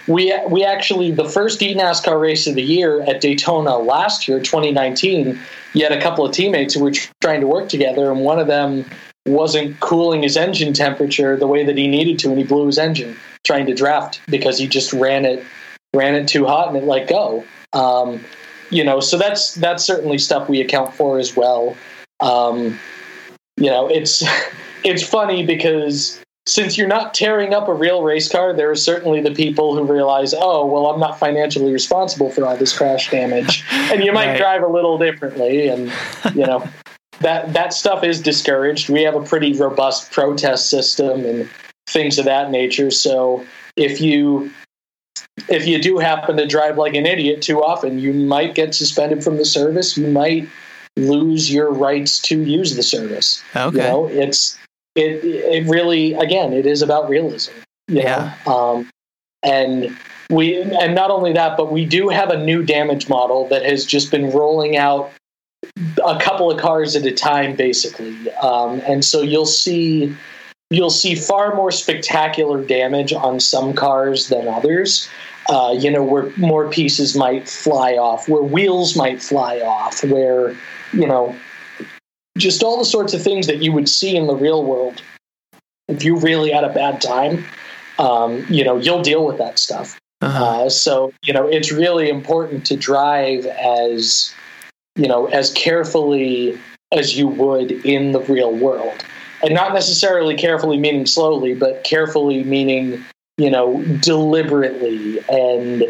[0.07, 5.37] we we actually the first eNASCAR race of the year at Daytona last year 2019
[5.73, 8.47] you had a couple of teammates who were trying to work together and one of
[8.47, 8.85] them
[9.27, 12.77] wasn't cooling his engine temperature the way that he needed to and he blew his
[12.77, 15.43] engine trying to draft because he just ran it
[15.93, 17.43] ran it too hot and it let go.
[17.73, 18.23] Um,
[18.69, 21.75] you know, so that's that's certainly stuff we account for as well.
[22.19, 22.79] Um,
[23.57, 24.23] you know, it's
[24.83, 29.21] it's funny because since you're not tearing up a real race car, there are certainly
[29.21, 33.65] the people who realize, oh, well, I'm not financially responsible for all this crash damage,
[33.71, 34.37] and you might right.
[34.37, 35.91] drive a little differently, and
[36.33, 36.67] you know.
[37.21, 38.89] That that stuff is discouraged.
[38.89, 41.49] We have a pretty robust protest system and
[41.87, 42.91] things of that nature.
[42.91, 43.45] So
[43.75, 44.51] if you
[45.49, 49.23] if you do happen to drive like an idiot too often, you might get suspended
[49.23, 49.97] from the service.
[49.97, 50.47] You might
[50.95, 53.43] lose your rights to use the service.
[53.55, 53.77] Okay.
[53.77, 54.57] You know, it's
[54.95, 57.53] it it really again it is about realism.
[57.87, 58.33] yeah.
[58.45, 58.89] Um,
[59.43, 59.95] and
[60.29, 63.85] we and not only that, but we do have a new damage model that has
[63.85, 65.11] just been rolling out
[66.05, 68.31] a couple of cars at a time, basically.
[68.35, 70.15] Um, and so you'll see
[70.69, 75.07] you'll see far more spectacular damage on some cars than others.
[75.49, 80.53] Uh, you know, where more pieces might fly off, where wheels might fly off, where,
[80.91, 81.33] you know,
[82.37, 85.01] just all the sorts of things that you would see in the real world.
[85.87, 87.45] If you really had a bad time,
[87.97, 89.97] um, you know, you'll deal with that stuff.
[90.19, 90.65] Uh-huh.
[90.65, 94.33] Uh, so, you know, it's really important to drive as,
[94.97, 96.59] you know, as carefully
[96.91, 99.03] as you would in the real world
[99.43, 103.03] and not necessarily carefully meaning slowly, but carefully meaning
[103.37, 105.83] you know deliberately and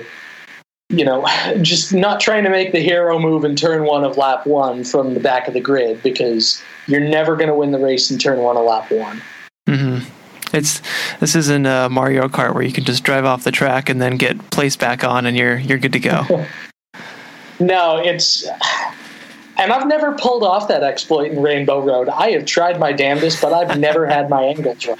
[0.89, 1.25] you know
[1.61, 5.13] just not trying to make the hero move in turn one of lap one from
[5.13, 8.39] the back of the grid because you're never going to win the race in turn
[8.39, 9.21] one of lap one.
[9.67, 10.09] Mm-hmm.
[10.55, 10.81] It's
[11.19, 14.17] this isn't a Mario Kart where you can just drive off the track and then
[14.17, 16.45] get placed back on and you're you're good to go.
[17.59, 18.47] no, it's
[19.57, 22.09] and I've never pulled off that exploit in Rainbow Road.
[22.09, 24.99] I have tried my damnedest, but I've never had my angles right.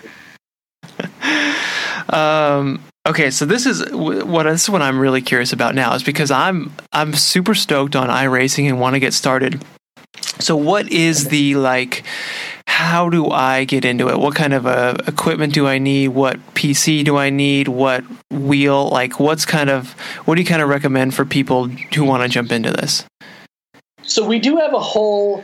[2.10, 6.04] Um, okay, so this is what this is what I'm really curious about now is
[6.04, 9.64] because I'm I'm super stoked on iRacing and want to get started.
[10.40, 12.04] So what is the like
[12.78, 14.20] how do I get into it?
[14.20, 16.10] What kind of uh, equipment do I need?
[16.10, 17.68] What PC do I need?
[17.68, 18.90] What wheel?
[18.90, 19.94] Like what's kind of
[20.26, 23.04] what do you kind of recommend for people who want to jump into this?
[24.04, 25.44] So we do have a whole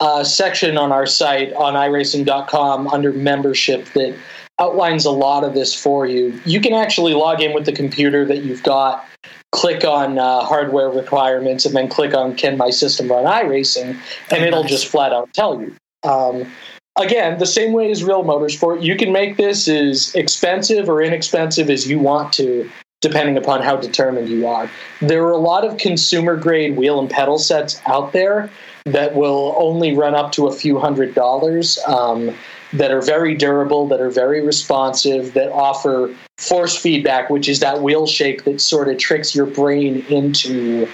[0.00, 4.14] uh, section on our site on iRacing.com under membership that
[4.60, 6.38] outlines a lot of this for you.
[6.44, 9.06] You can actually log in with the computer that you've got,
[9.52, 13.98] click on uh, hardware requirements, and then click on Can My System Run iRacing,
[14.30, 15.74] and it'll just flat out tell you.
[16.04, 16.52] Um,
[16.98, 21.70] again, the same way as real motorsport, you can make this as expensive or inexpensive
[21.70, 22.70] as you want to
[23.00, 24.70] depending upon how determined you are.
[25.00, 28.48] There are a lot of consumer grade wheel and pedal sets out there
[28.86, 31.78] that will only run up to a few hundred dollars.
[31.86, 32.34] Um,
[32.74, 37.80] that are very durable, that are very responsive, that offer force feedback, which is that
[37.80, 40.88] wheel shake that sort of tricks your brain into,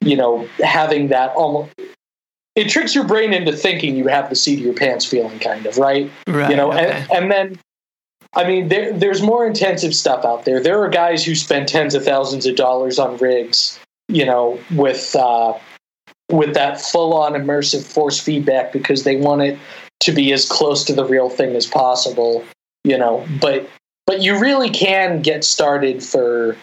[0.00, 1.70] you know, having that almost.
[2.58, 5.64] It tricks your brain into thinking you have the seat of your pants feeling, kind
[5.64, 6.10] of, right?
[6.26, 6.50] Right.
[6.50, 6.90] You know, okay.
[6.90, 7.58] and, and then
[8.34, 10.60] I mean, there, there's more intensive stuff out there.
[10.60, 13.78] There are guys who spend tens of thousands of dollars on rigs,
[14.08, 15.54] you know, with uh,
[16.30, 19.58] with that full-on immersive force feedback because they want it
[20.00, 22.44] to be as close to the real thing as possible,
[22.84, 23.26] you know.
[23.40, 23.68] But
[24.06, 26.56] but you really can get started for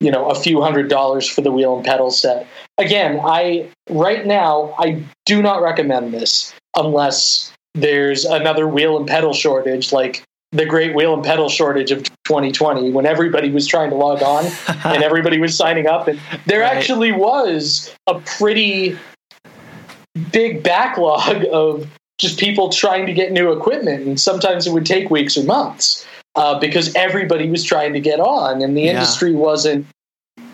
[0.00, 2.46] you know a few hundred dollars for the wheel and pedal set.
[2.78, 9.32] Again, I right now I do not recommend this unless there's another wheel and pedal
[9.32, 13.94] shortage like the great wheel and pedal shortage of 2020 when everybody was trying to
[13.96, 14.44] log on
[14.84, 16.76] and everybody was signing up and there Right.
[16.76, 18.98] actually was a pretty
[20.32, 21.86] big backlog of
[22.18, 26.04] just people trying to get new equipment and sometimes it would take weeks or months
[26.36, 28.92] uh, because everybody was trying to get on and the Yeah.
[28.92, 29.86] industry wasn't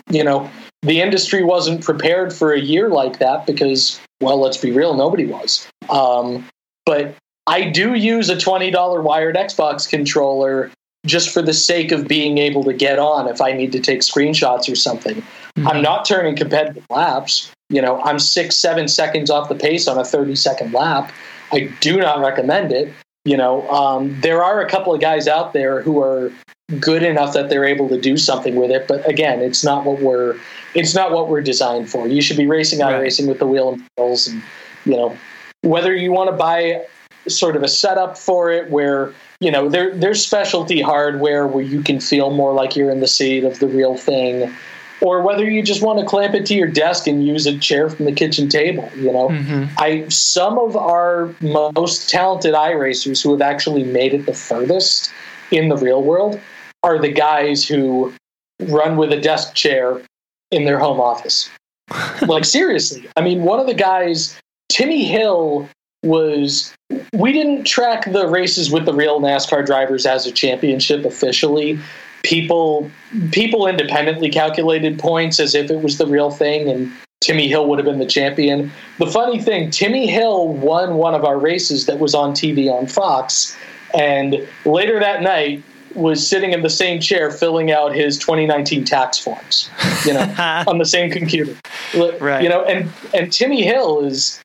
[0.09, 0.49] you know
[0.83, 5.25] the industry wasn't prepared for a year like that because well let's be real nobody
[5.25, 5.67] was.
[5.89, 6.45] Um,
[6.85, 7.15] but
[7.47, 10.69] i do use a $20 wired xbox controller
[11.05, 13.99] just for the sake of being able to get on if i need to take
[14.01, 15.23] screenshots or something.
[15.65, 17.51] I'm not turning competitive laps.
[17.69, 21.11] You know i'm six seven seconds off the pace on a 30 second lap.
[21.51, 22.93] I do not recommend it
[23.27, 26.31] you know um, there are a couple of guys out there who are
[26.79, 28.87] good enough that they're able to do something with it.
[28.87, 30.39] But again it's not what we're
[30.73, 32.07] it's not what we're designed for.
[32.07, 32.99] You should be racing Right.
[32.99, 34.41] racing with the wheel and pedals and
[34.85, 35.17] you know
[35.61, 36.85] whether you want to buy
[37.27, 41.81] sort of a setup for it where you know there there's specialty hardware where you
[41.81, 44.53] can feel more like you're in the seat of the real thing
[45.01, 47.89] or whether you just want to clamp it to your desk and use a chair
[47.89, 49.69] from the kitchen table you know Mhm.
[49.77, 55.11] I some of our most talented iRacers who have actually made it the furthest
[55.51, 56.39] in the real world
[56.83, 58.13] are the guys who
[58.61, 60.01] run with a desk chair
[60.51, 61.49] in their home office.
[62.27, 63.07] like seriously.
[63.15, 64.37] I mean, one of the guys,
[64.69, 65.69] Timmy Hill
[66.03, 66.73] was
[67.13, 71.79] we didn't track the races with the real NASCAR drivers as a championship officially.
[72.27, 72.91] People
[73.31, 77.79] people independently calculated points as if it was the real thing and Timmy Hill would
[77.79, 78.71] have been the champion.
[78.99, 82.85] The funny thing, Timmy Hill won one of our races that was on TV on
[82.85, 83.57] Fox,
[83.97, 85.63] and later that night
[85.95, 89.69] was sitting in the same chair filling out his 2019 tax forms,
[90.05, 90.21] you know,
[90.67, 91.55] on the same computer.
[92.19, 92.43] Right.
[92.43, 94.39] You know, and and Timmy Hill is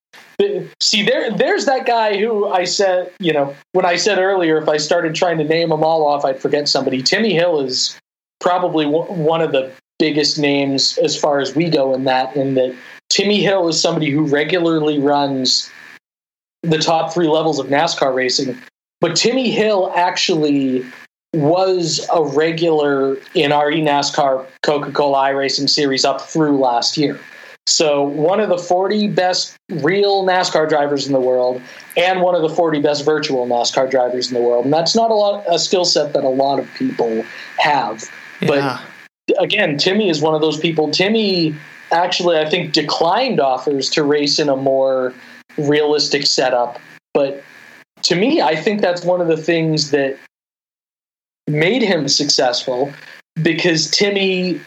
[0.80, 4.68] see there there's that guy who I said, you know, when I said earlier if
[4.68, 7.02] I started trying to name them all off I'd forget somebody.
[7.02, 7.98] Timmy Hill is
[8.40, 12.74] probably one of the biggest names as far as we go in that in that
[13.08, 15.70] Timmy Hill is somebody who regularly runs
[16.62, 18.56] the top 3 levels of NASCAR racing.
[19.00, 20.84] But Timmy Hill actually
[21.34, 27.18] was a regular in our eNASCAR Coca-Cola iRacing series up through last year.
[27.66, 31.62] So one of the 40 best real NASCAR drivers in the world,
[31.96, 35.10] and one of the 40 best virtual NASCAR drivers in the world, and that's not
[35.10, 37.24] a lot a skill set that a lot of people
[37.58, 38.04] have.
[38.40, 38.80] yeah.
[39.28, 40.90] But again, Timmy is one of those people.
[40.90, 41.54] Timmy
[41.92, 45.14] actually, I think, declined offers to race in a more
[45.56, 46.80] realistic setup.
[47.14, 47.44] But
[48.02, 50.18] to me, I think that's one of the things that
[51.46, 52.92] made him successful
[53.42, 54.60] because Timmy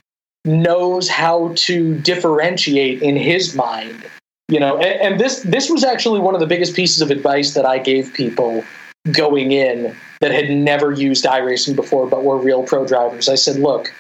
[0.46, 4.06] knows how to differentiate in his mind.
[4.48, 7.54] You know, and, and this this was actually one of the biggest pieces of advice
[7.56, 8.64] that I gave people
[9.12, 13.28] going in that had never used iRacing before but were real pro drivers.
[13.28, 13.94] I said, look,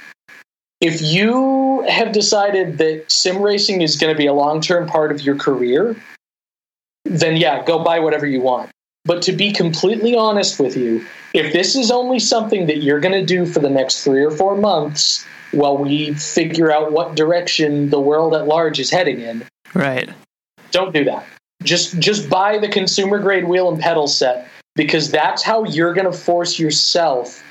[0.82, 5.12] if you have decided that sim racing is going to be a long term part
[5.12, 5.96] of your career,
[7.06, 8.70] then yeah, go buy whatever you want.
[9.04, 13.14] But to be completely honest with you, if this is only something that you're going
[13.14, 15.26] to do for the next three or four months
[15.56, 19.44] while we figure out what direction the world at large is heading in,
[19.74, 20.10] Right.
[20.72, 21.26] don't do that.
[21.64, 26.12] Just just buy the consumer grade wheel and pedal set because that's how you're going
[26.12, 27.42] to force yourself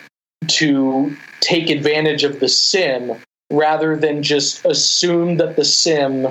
[0.46, 3.16] to take advantage of the sim
[3.50, 6.28] rather than just assume that the sim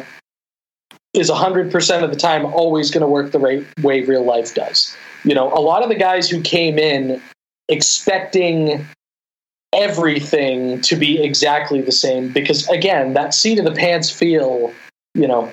[1.13, 4.95] is 100% of the time always going to work the right way real life does.
[5.23, 7.21] You know, a lot of the guys who came in
[7.69, 8.85] expecting
[9.73, 14.73] everything to be exactly the same because again, that seat of the pants feel,
[15.15, 15.51] you know,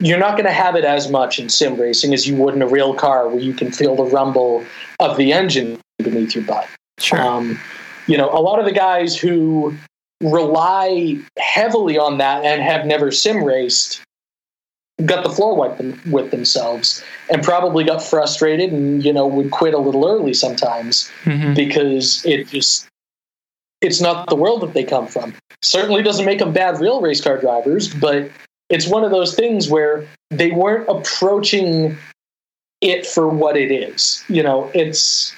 [0.00, 2.62] you're not going to have it as much in sim racing as you would in
[2.62, 4.64] a real car where you can feel the rumble
[5.00, 6.68] of the engine beneath your butt.
[6.98, 7.20] Sure.
[7.20, 7.58] Um,
[8.06, 9.76] you know, a lot of the guys who
[10.20, 14.02] rely heavily on that and have never sim raced
[15.06, 19.50] got the floor wiped them, with themselves and probably got frustrated and you know would
[19.50, 21.56] quit a little early sometimes Mhm.
[21.56, 22.86] because it just
[23.82, 25.34] it's not the world that they come from.
[25.62, 28.30] Certainly doesn't make them bad real race car drivers but
[28.68, 31.96] it's one of those things where they weren't approaching
[32.80, 34.24] it for what it is.
[34.28, 35.34] You know it's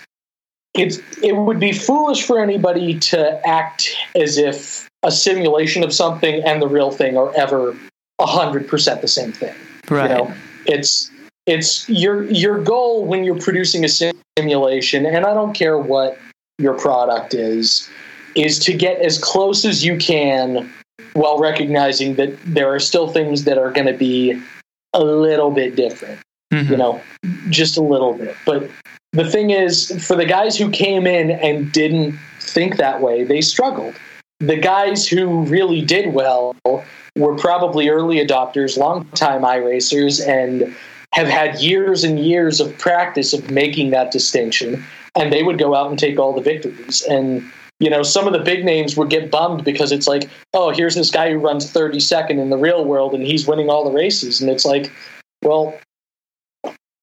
[0.75, 6.43] it's it would be foolish for anybody to act as if a simulation of something
[6.45, 7.77] and the real thing are ever
[8.21, 9.55] 100% the same thing.
[9.91, 10.11] Right.
[10.11, 10.35] you know
[10.67, 11.11] it's
[11.47, 16.19] it's your your goal when you're producing a simulation and i don't care what
[16.59, 17.89] your product is
[18.35, 20.73] is to get as close as you can
[21.15, 24.41] while recognizing that there are still things that are going to be
[24.93, 26.21] a little bit different
[26.53, 26.71] Mhm.
[26.71, 27.01] you know
[27.51, 28.35] just a little bit.
[28.47, 28.69] But
[29.13, 33.41] the thing is for the guys who came in and didn't think that way they
[33.41, 33.95] struggled.
[34.41, 36.55] The guys who really did well
[37.17, 40.75] were probably early adopters longtime iRacers and
[41.13, 45.75] have had years and years of practice of making that distinction and they would go
[45.77, 47.03] out and take all the victories.
[47.09, 47.49] And
[47.85, 50.95] you know some of the big names would get bummed because it's like oh here's
[50.95, 54.41] this guy who runs 32nd in the real world and he's winning all the races
[54.41, 54.91] and it's like
[55.43, 55.79] well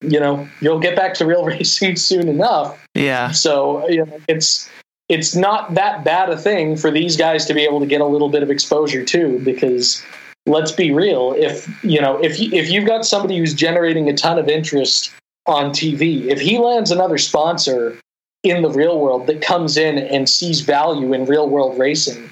[0.02, 3.32] you know you'll get back to real racing soon enough Yeah.
[3.32, 4.70] so you know, it's
[5.12, 8.06] it's not that bad a thing for these guys to be able to get a
[8.06, 10.02] little bit of exposure too, because
[10.46, 11.36] let's be real.
[11.38, 15.12] If you know, if you, if you've got somebody who's generating a ton of interest
[15.48, 18.00] on TV, if he lands another sponsor
[18.44, 22.30] in the real world that comes in and sees value in real world racing,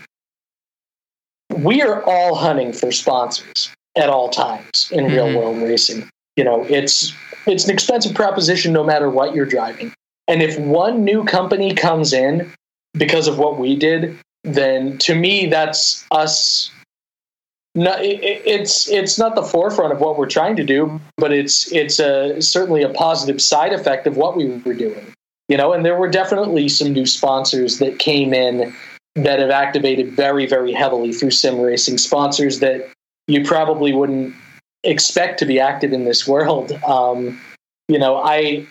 [1.55, 5.35] we are all hunting for sponsors at all times in real Mhm.
[5.35, 6.09] world racing.
[6.35, 7.13] You know, it's
[7.45, 9.93] it's an expensive proposition no matter what you're driving.
[10.27, 12.51] And if one new company comes in
[12.93, 16.69] because of what we did, then to me that's us.
[17.75, 21.71] No, it, it's it's not the forefront of what we're trying to do, but it's
[21.71, 25.13] it's a certainly a positive side effect of what we were doing.
[25.49, 28.73] You know, and there were definitely some new sponsors that came in
[29.15, 32.89] that have activated very very heavily through sim racing sponsors that
[33.27, 34.33] you probably wouldn't
[34.83, 36.71] expect to be active in this world.
[36.83, 37.39] Um,
[37.87, 38.65] you know, I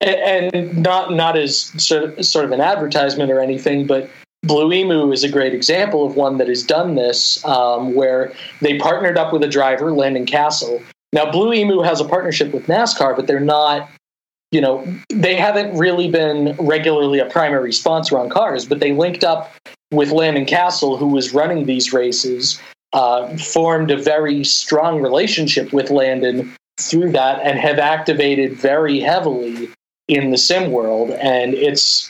[0.00, 4.08] and not not as sort of, sort of an advertisement or anything, but
[4.42, 8.78] Blue Emu is a great example of one that has done this, um, where they
[8.78, 10.82] partnered up with a driver, Landon Cassill.
[11.12, 13.88] Now, Blue Emu has a partnership with NASCAR, but they're not,
[14.54, 19.24] you know, they haven't really been regularly a primary sponsor on cars, but they linked
[19.24, 19.52] up
[19.92, 22.60] with Landon Cassill, who was running these races,
[22.92, 29.68] uh, formed a very strong relationship with Landon through that, and have activated very heavily
[30.06, 31.10] in the sim world.
[31.10, 32.08] And it's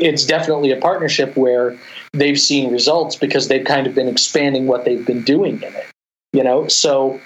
[0.00, 1.78] it's definitely a partnership where
[2.14, 5.86] they've seen results because they've kind of been expanding what they've been doing in it.
[6.32, 7.20] You know, so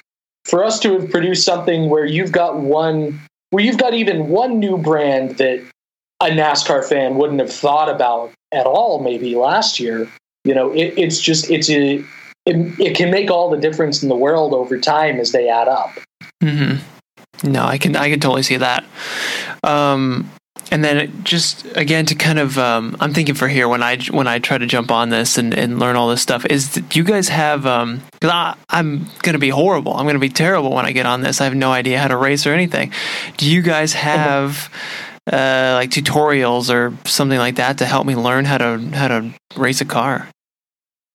[0.44, 3.20] for us to have produced something where you've got one
[3.56, 5.64] where you've got even one new brand that
[6.20, 10.06] a NASCAR fan wouldn't have thought about at all maybe last year,
[10.44, 12.04] you know, it, it's just it's a
[12.44, 15.68] it, it can make all the difference in the world over time as they add
[15.68, 15.88] up.
[16.44, 17.50] Mm-hmm.
[17.50, 18.84] No, I can I can totally see that.
[19.64, 20.30] Um,
[20.70, 24.26] and then just again to kind of um, I'm thinking for here when I when
[24.26, 27.04] I try to jump on this and, and learn all this stuff is do you
[27.04, 30.92] guys have um 'cause I, I'm gonna be horrible I'm gonna be terrible when I
[30.92, 32.92] get on this I have no idea how to race or anything.
[33.36, 34.70] Do you guys have
[35.32, 39.30] uh, like tutorials or something like that to help me learn how to how to
[39.56, 40.28] race a car?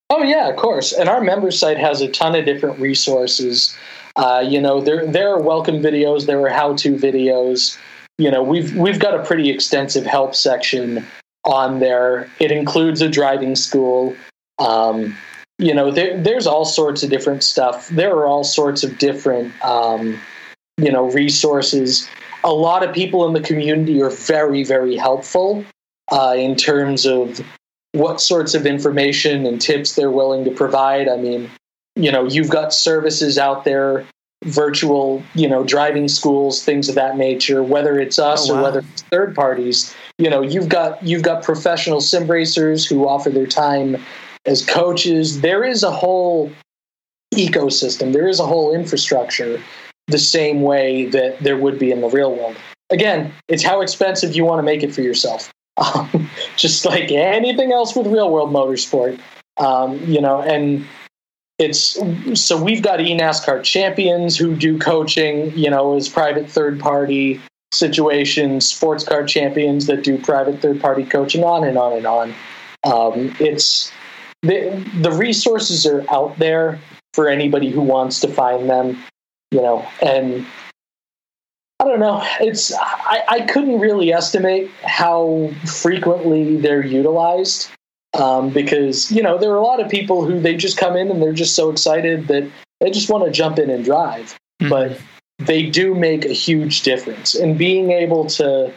[0.10, 0.91] Oh yeah, of course.
[0.91, 3.74] And our member site has a ton of different resources.
[4.18, 7.78] Uh, you know, there there are welcome videos, there are how-to videos.
[8.22, 11.03] You know, we've we've got a pretty extensive help section
[11.43, 12.30] on there.
[12.39, 14.15] It includes a driving school.
[14.59, 15.17] Um,
[15.57, 17.88] you know, there, there's all sorts of different stuff.
[17.89, 20.19] There are all sorts of different, um,
[20.78, 22.07] you know, resources.
[22.43, 25.65] A lot of people in the community are very, very helpful
[26.11, 27.41] uh, in terms of
[27.93, 31.09] what sorts of information and tips they're willing to provide.
[31.09, 31.49] I mean,
[31.95, 34.05] you know, you've got services out there,
[34.46, 38.60] virtual, you know, driving schools, things of that nature, whether it's us Oh, wow.
[38.60, 39.94] or whether it's third parties.
[40.18, 43.98] You know, you've got you've got professional sim racers who offer their time
[44.46, 45.42] as coaches.
[45.42, 46.52] There is a whole
[47.34, 48.14] ecosystem.
[48.14, 49.62] There is a whole infrastructure
[50.08, 52.56] the same way that there would be in the real world.
[52.89, 55.52] Again, it's how expensive you want to make it for yourself.
[55.78, 59.20] Um, just like anything else with real world motorsport,
[59.58, 60.86] um, you know, and
[61.62, 61.99] it's
[62.34, 67.39] so we've got eNASCAR champions who do coaching, you know, as private third party
[67.72, 72.34] situations, sports car champions that do private third party coaching, on and on and on.
[72.84, 73.91] Um, it's
[74.41, 76.80] the the resources are out there
[77.14, 78.97] for anybody who wants to find them.
[79.51, 80.45] you know, and
[81.80, 82.26] I don't know.
[82.39, 87.70] It's I, I couldn't really estimate how frequently they're utilized
[88.22, 91.09] um, because you know there are a lot of people who they just come in
[91.09, 92.49] and they're just so excited that
[92.80, 94.69] they just want to jump in and drive, mm-hmm.
[94.69, 95.01] but
[95.39, 97.34] they do make a huge difference.
[97.34, 98.72] And being able to,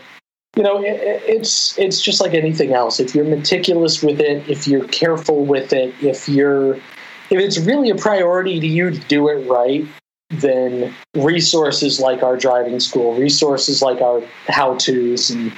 [0.56, 2.98] you know, it, it's it's just like anything else.
[2.98, 7.90] If you're meticulous with it, if you're careful with it, if you're if it's really
[7.90, 9.86] a priority to you to do it right,
[10.30, 15.52] then resources like our driving school, resources like our how tos and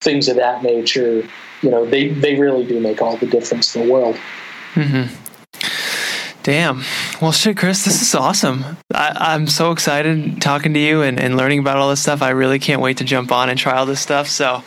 [0.00, 1.26] things of that nature,
[1.62, 4.16] you know, they, they really do make all the difference in the world.
[4.74, 5.14] Mm-hmm.
[6.42, 6.82] Damn.
[7.20, 8.64] Well, shit, Chris, this is awesome.
[8.92, 12.20] I, am so excited talking to you and, and learning about all this stuff.
[12.20, 14.26] I really can't wait to jump on and try all this stuff.
[14.26, 14.64] So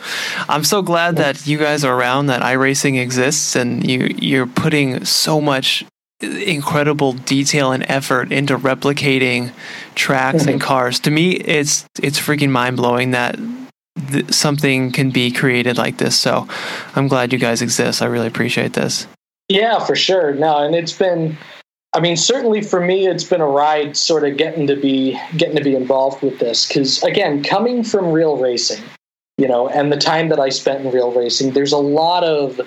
[0.48, 5.04] I'm so glad that you guys are around, that iRacing exists, and you, you're putting
[5.04, 5.84] so much
[6.20, 9.52] incredible detail and effort into replicating
[9.94, 10.48] tracks mm-hmm.
[10.52, 10.98] and cars.
[11.00, 13.36] To me, it's it's freaking mind blowing that
[14.10, 16.18] th- something can be created like this.
[16.18, 16.48] So
[16.94, 18.02] I'm glad you guys exist.
[18.02, 19.06] I really appreciate this.
[19.48, 20.34] Yeah, for sure.
[20.34, 21.36] No, and it's been
[21.96, 25.56] I mean, certainly for me, it's been a ride, sort of getting to be getting
[25.56, 26.66] to be involved with this.
[26.66, 28.84] Because again, coming from real racing,
[29.38, 32.60] you know, and the time that I spent in real racing, there's a lot of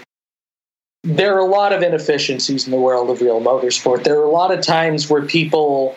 [1.03, 4.03] there are a lot of inefficiencies in the world of real motorsport.
[4.03, 5.95] There are a lot of times where people,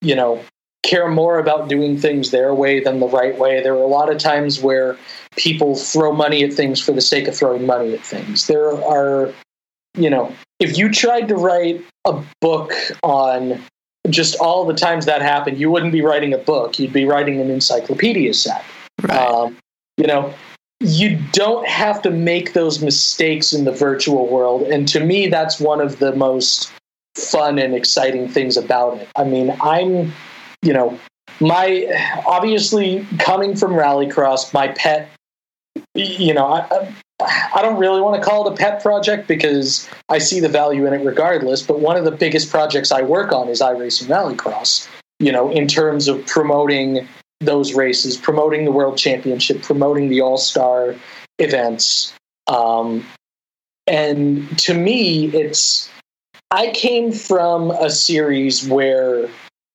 [0.00, 0.42] you know,
[0.82, 3.62] care more about doing things their way than the right way.
[3.62, 4.96] There are a lot of times where
[5.36, 8.46] people throw money at things for the sake of throwing money at things.
[8.46, 9.32] There are,
[9.96, 12.72] you know, if you tried to write a book
[13.02, 13.62] on
[14.10, 16.78] just all the times that happened, you wouldn't be writing a book.
[16.78, 18.64] You'd be writing an encyclopedia set.
[19.02, 19.16] Right.
[19.16, 19.56] Um,
[19.96, 20.34] you know,
[20.80, 24.62] you don't have to make those mistakes in the virtual world.
[24.62, 26.72] And to me, that's one of the most
[27.14, 29.08] fun and exciting things about it.
[29.16, 30.12] I mean, I'm,
[30.62, 30.98] you know,
[31.40, 35.08] my obviously coming from rallycross, my pet,
[35.94, 36.94] you know, I,
[37.54, 40.86] I don't really want to call it a pet project because I see the value
[40.86, 41.62] in it regardless.
[41.62, 44.88] But one of the biggest projects I work on is iRacing Rallycross.
[45.18, 47.06] You know, in terms of promoting
[47.40, 50.94] those races, promoting the World Championship, promoting the All Star
[51.38, 52.12] events.
[52.48, 53.04] Um,
[53.86, 55.88] and to me, it's
[56.50, 59.28] I came from a series where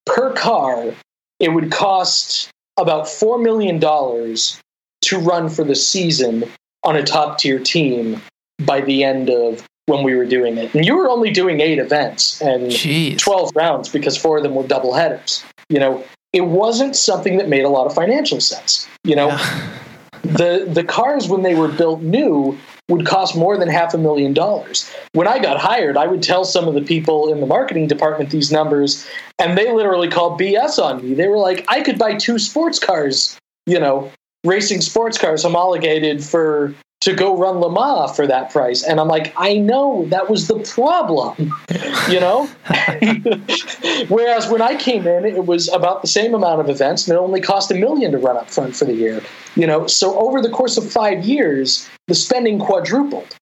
[0.08, 0.94] per car
[1.40, 4.60] it would cost about four million dollars
[5.02, 6.46] to run for the season
[6.84, 8.22] on a top tier team
[8.66, 10.74] by the end of when we were doing it.
[10.74, 13.18] And you were only doing eight events and Jeez.
[13.20, 15.44] 12 rounds because four of them were double headers.
[15.70, 16.04] You know,
[16.34, 18.88] it wasn't something that made a lot of financial sense.
[19.04, 19.70] You know, yeah.
[20.24, 22.58] the the cars when they were built new
[22.90, 24.90] would cost more than half a million dollars.
[25.14, 28.30] When I got hired, I would tell some of the people in the marketing department
[28.30, 29.06] these numbers,
[29.40, 31.14] and they literally called BS on me.
[31.14, 34.12] They were like, I could buy two sports cars, you know,
[34.46, 38.84] racing sports cars homologated for to go run Le Mans for that price.
[38.84, 41.36] And I'm like, I know that was the problem,
[42.10, 42.50] you know?
[44.08, 47.20] Whereas when I came in, it was about the same amount of events and it
[47.20, 49.22] only cost a million to run up front for the year,
[49.56, 49.86] you know?
[49.86, 53.36] So over the course of five years, the spending quadrupled.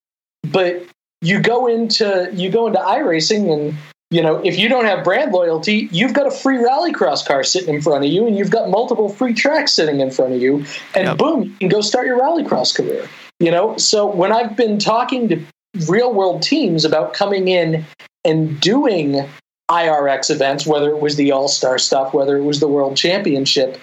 [0.44, 0.86] But
[1.22, 3.78] you go into you go into iRacing and
[4.12, 7.74] you know, if you don't have brand loyalty, you've got a free rallycross car sitting
[7.74, 10.64] in front of you, and you've got multiple free tracks sitting in front of you,
[10.94, 11.18] and yep.
[11.18, 13.10] boom, you can go start your rallycross career.
[13.40, 15.44] You know, so when I've been talking to
[15.90, 17.84] real world teams about coming in
[18.24, 19.28] and doing
[19.70, 23.80] IRX events, whether it was the All Star stuff, whether it was the World Championship,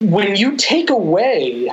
[0.00, 1.70] when you take away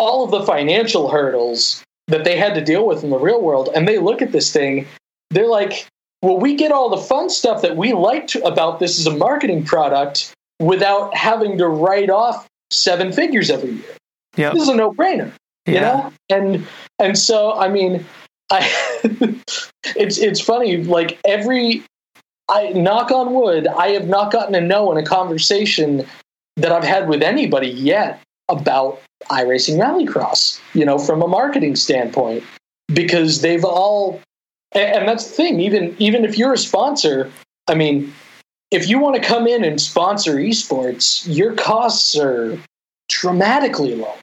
[0.00, 3.68] all of the financial hurdles that they had to deal with in the real world,
[3.74, 4.88] and they look at this thing,
[5.30, 5.86] they're like,
[6.22, 9.64] well, we get all the fun stuff that we liked about this as a marketing
[9.64, 13.96] product without having to write off seven figures every year.
[14.36, 14.54] Yep.
[14.54, 15.32] This is a no brainer,
[15.66, 15.74] yeah.
[15.74, 16.12] you know?
[16.28, 16.66] And,
[16.98, 18.04] and so, I mean,
[18.50, 18.60] I,
[19.96, 21.84] it's, it's funny, like every,
[22.48, 26.06] I knock on wood, I have not gotten a no in a conversation
[26.56, 32.42] that I've had with anybody yet about iRacing Rallycross, you know, from a marketing standpoint,
[32.92, 34.20] because they've all
[34.72, 35.60] and, that's the thing.
[35.60, 37.30] Even even if you're a sponsor,
[37.68, 38.12] I mean,
[38.70, 42.58] if you want to come in and sponsor esports, your costs are
[43.08, 44.14] dramatically lower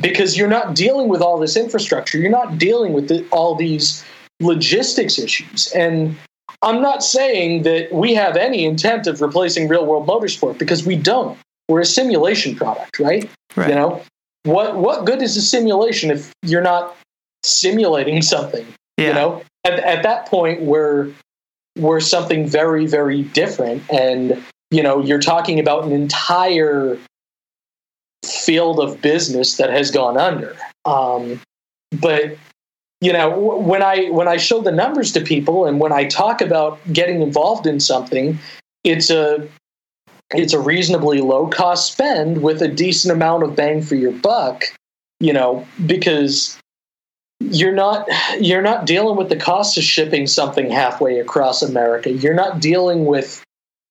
[0.00, 2.18] because you're not dealing with all this infrastructure.
[2.18, 4.04] You're not dealing with the, all these
[4.40, 5.70] logistics issues.
[5.72, 6.16] And
[6.62, 10.96] I'm not saying that we have any intent of replacing real world motorsport because we
[10.96, 11.38] don't.
[11.68, 13.28] We're a simulation product, right?
[13.56, 13.68] right?
[13.68, 14.02] You know,
[14.44, 16.96] what what good is a simulation if you're not
[17.42, 18.66] simulating something?
[18.96, 19.08] Yeah.
[19.08, 21.12] You know, at, at that point we're
[21.76, 24.42] we're something very very different and
[24.74, 26.98] you know, you're talking about an entire
[28.24, 30.56] field of business that has gone under.
[30.84, 31.40] Um,
[32.00, 32.36] but
[33.00, 36.40] you know, when I when I show the numbers to people and when I talk
[36.40, 38.38] about getting involved in something,
[38.82, 39.46] it's a
[40.36, 44.64] it's a reasonably low cost spend with a decent amount of bang for your buck.
[45.20, 46.58] You know, because
[47.40, 48.08] you're not
[48.40, 52.10] you're not dealing with the cost of shipping something halfway across America.
[52.10, 53.42] You're not dealing with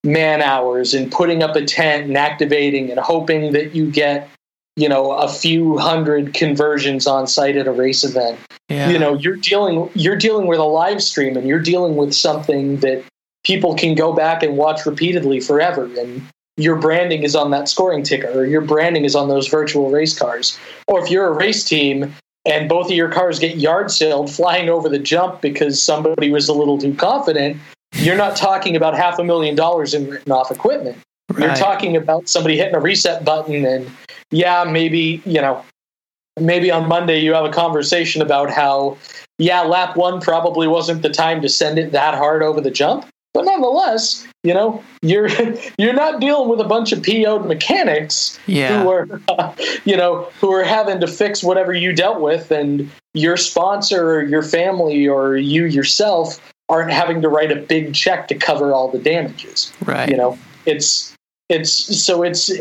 [0.03, 4.29] man hours and putting up a tent and activating and hoping that you get
[4.75, 8.37] you know a few hundred conversions on site at a race event
[8.69, 8.89] yeah.
[8.89, 12.77] you know you're dealing you're dealing with a live stream and you're dealing with something
[12.77, 13.01] that
[13.45, 16.21] people can go back and watch repeatedly forever and
[16.57, 20.17] your branding is on that scoring ticker or your branding is on those virtual race
[20.17, 22.13] cars or if you're a race team
[22.45, 26.47] and both of your cars get yard sailed flying over the jump because somebody was
[26.47, 27.57] a little too confident
[27.95, 30.97] you're not talking about half a million dollars in written off equipment
[31.31, 31.45] right.
[31.45, 33.89] you're talking about somebody hitting a reset button and
[34.33, 35.63] yeah, maybe, you know,
[36.39, 38.97] maybe on Monday you have a conversation about how,
[39.37, 43.05] yeah, lap one probably wasn't the time to send it that hard over the jump.
[43.34, 45.29] But nonetheless, you know, you're
[45.77, 48.84] you're not dealing with a bunch of PO'd mechanics yeah.
[48.84, 49.53] who are, uh,
[49.86, 54.23] you know, who are having to fix whatever you dealt with, and your sponsor or
[54.23, 58.89] your family or you yourself aren't having to write a big check to cover all
[58.89, 59.71] the damages.
[59.86, 60.09] Right.
[60.09, 61.15] You know, it's
[61.49, 61.71] it's
[62.03, 62.51] so it's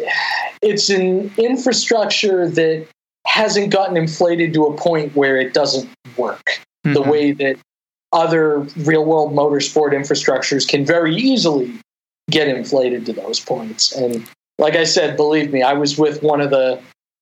[0.61, 2.87] it's an infrastructure that
[3.27, 6.95] hasn't gotten inflated to a point where it doesn't work mm-hmm.
[6.95, 7.57] the way that
[8.13, 11.73] other real world motorsport infrastructures can very easily
[12.31, 13.93] get inflated to those points.
[13.93, 16.81] And like I said, believe me, I was with one of the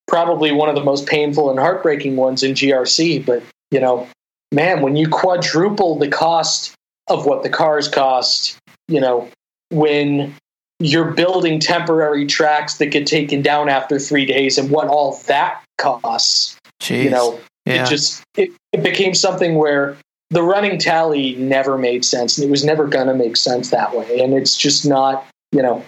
[0.09, 3.25] probably one of the most painful and heartbreaking ones in GRC.
[3.25, 4.09] But, you know,
[4.53, 6.75] man, when you quadruple the cost
[7.09, 9.29] of what the cars cost, you know,
[9.71, 10.35] when
[10.81, 15.63] you're building temporary tracks that get taken down after three days and what all that
[15.79, 16.57] costs.
[16.83, 17.05] Jeez.
[17.05, 17.85] You know, yeah.
[17.85, 19.97] it just it, it became something where
[20.31, 23.95] the running tally never made sense and it was never going to make sense that
[23.97, 24.21] way.
[24.21, 25.85] And it's just not, you know,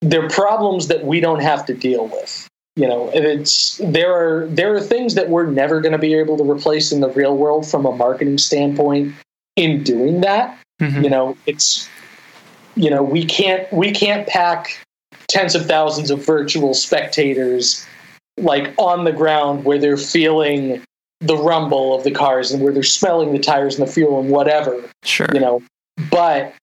[0.00, 2.48] they're problems that we don't have to deal with.
[2.76, 6.36] You know, it's there are there are things that we're never going to be able
[6.36, 9.14] to replace in the real world from a marketing standpoint
[9.56, 10.58] in doing that.
[10.80, 11.04] Mm-hmm.
[11.04, 11.88] You know, it's
[12.74, 14.84] you know we can't we can't pack
[15.26, 17.86] tens of thousands of virtual spectators
[18.36, 20.82] like on the ground where they're feeling
[21.20, 24.30] the rumble of the cars and where they're smelling the tires and the fuel and
[24.30, 25.62] whatever sure you know
[26.10, 26.54] but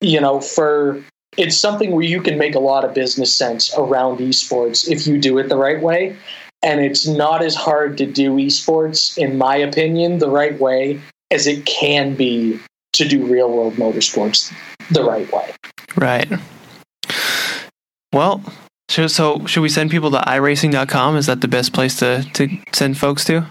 [0.00, 1.02] you know for
[1.36, 5.18] it's something where you can make a lot of business sense around esports if you
[5.18, 6.16] do it the right way
[6.62, 11.46] and it's not as hard to do esports in my opinion the right way as
[11.46, 12.58] it can be
[12.92, 14.52] to do real world motorsports
[14.90, 15.52] the right way.
[15.96, 16.28] Right.
[18.12, 18.42] Well,
[18.88, 21.16] so, so should we send people to iRacing.com?
[21.16, 23.46] Is that the best place to, to send folks to?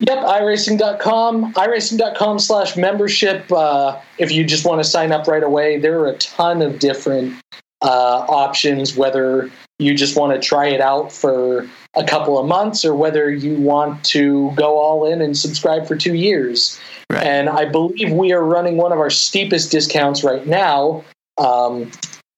[0.00, 3.52] Yep, iRacing.com, iRacing.com slash membership.
[3.52, 6.78] Uh, if you just want to sign up right away, there are a ton of
[6.78, 7.34] different
[7.82, 12.82] uh, options, whether you just want to try it out for a couple of months
[12.82, 16.80] or whether you want to go all in and subscribe for two years.
[17.10, 17.22] Right.
[17.22, 21.04] And I believe we are running one of our steepest discounts right now.
[21.36, 21.90] Um,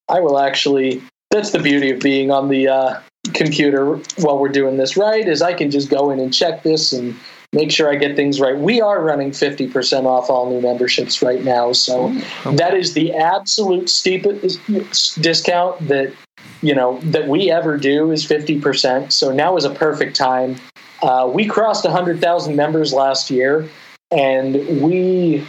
[0.08, 1.00] I will actually,
[1.30, 3.00] that's the beauty of being on the uh,
[3.34, 5.26] computer while we're doing this, right?
[5.26, 7.14] Is I can just go in and check this and
[7.52, 8.56] make sure I get things right.
[8.56, 11.72] We are running 50% off all new memberships right now.
[11.72, 12.06] So
[12.44, 12.56] okay.
[12.56, 14.58] that is the absolute steepest
[15.20, 16.12] discount that
[16.62, 19.12] you know that we ever do is 50%.
[19.12, 20.56] So now is a perfect time.
[21.02, 23.68] Uh, we crossed 100,000 members last year
[24.10, 25.44] and we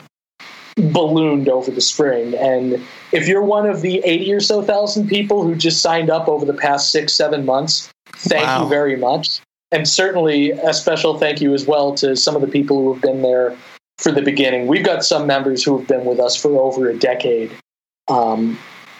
[0.75, 2.33] ballooned over the spring.
[2.35, 6.27] And if you're one of the 80 or so thousand people who just signed up
[6.27, 8.63] over the past six, seven months, thank wow.
[8.63, 9.41] you very much.
[9.73, 13.01] And certainly a special thank you as well to some of the people who have
[13.01, 13.57] been there
[13.97, 14.67] for the beginning.
[14.67, 17.51] We've got some members who have been with us for over a decade,
[18.07, 18.57] um,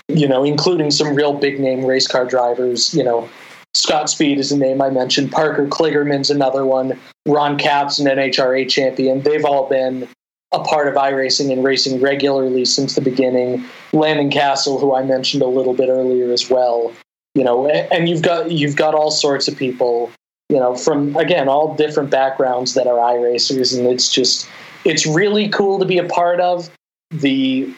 [0.08, 3.30] you know, including some real big name race car drivers, you know,
[3.76, 5.32] Scott Speed is a name I mentioned.
[5.32, 7.00] Parker Kligerman's another one.
[7.26, 9.22] Ron Capps, an NHRA champion.
[9.22, 10.08] They've all been
[10.52, 13.66] a part of iRacing and racing regularly since the beginning.
[13.92, 16.94] Landon Cassill, who I mentioned a little bit earlier as well.
[17.34, 20.12] You know, and you've got you've got all sorts of people.
[20.54, 24.48] You know, from again all different backgrounds that are iRacers, and it's just
[24.86, 26.70] it's really cool to be a part of.
[27.10, 27.74] The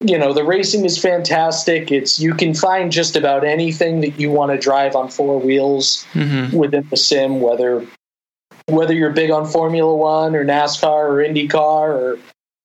[0.00, 4.30] you know the racing is fantastic it's you can find just about anything that you
[4.30, 6.54] want to drive on four wheels mm-hmm.
[6.54, 7.86] within the sim whether
[8.66, 12.18] whether you're big on formula one or nascar or indycar or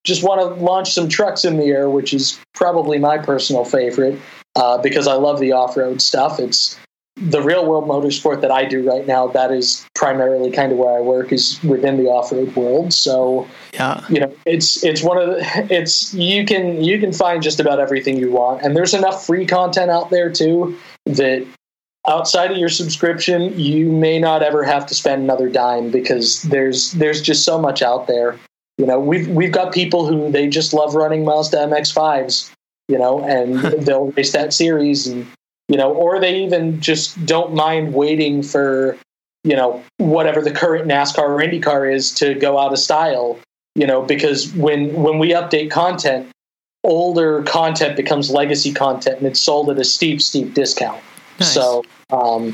[0.03, 4.19] just want to launch some trucks in the air which is probably my personal favorite
[4.55, 6.39] uh, because I love the off road stuff.
[6.39, 6.77] It's
[7.17, 9.27] the real world motorsport that I do right now.
[9.27, 12.93] That is primarily kind of where I work is within the off road world.
[12.93, 14.03] So Yeah.
[14.09, 17.79] you know it's it's one of the it's you can you can find just about
[17.79, 21.45] everything you want and there's enough free content out there too that
[22.07, 26.93] outside of your subscription you may not ever have to spend another dime because there's
[26.93, 28.37] there's just so much out there
[28.77, 32.51] you know we've we've got people who they just love running Mazda MX5s
[32.87, 35.27] you know and they'll race that series and
[35.71, 38.97] you know or they even just don't mind waiting for
[39.43, 43.39] you know whatever the current NASCAR or IndyCar is to go out of style
[43.75, 46.29] you know because when when we update content
[46.83, 51.01] older content becomes legacy content and it's sold at a steep steep discount
[51.39, 51.53] Nice.
[51.53, 52.53] so um,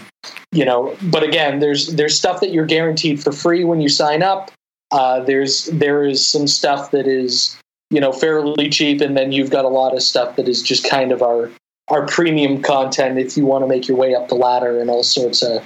[0.52, 4.22] you know but again there's there's stuff that you're guaranteed for free when you sign
[4.22, 4.52] up
[4.92, 7.58] uh, there's there is some stuff that is
[7.90, 10.88] you know fairly cheap and then you've got a lot of stuff that is just
[10.88, 11.50] kind of our
[11.90, 15.04] our premium content if you want to make your way up the ladder and all
[15.04, 15.64] sorts of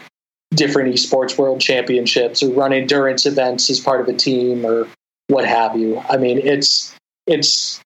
[0.52, 4.88] different esports world championships or run endurance events as part of a team or
[5.27, 5.99] what have you.
[6.10, 6.95] I mean, it's
[7.26, 7.81] it's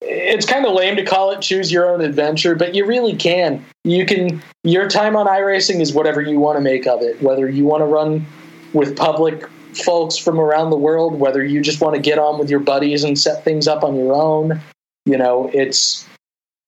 [0.00, 3.64] it's kind of lame to call it choose your own adventure, but you really can.
[3.84, 7.20] You can your time on iRacing is whatever you want to make of it.
[7.20, 8.24] Whether you want to run
[8.72, 9.44] with public
[9.74, 13.04] folks from around the world, whether you just want to get on with your buddies
[13.04, 14.60] and set things up on your own,
[15.04, 16.06] you know, it's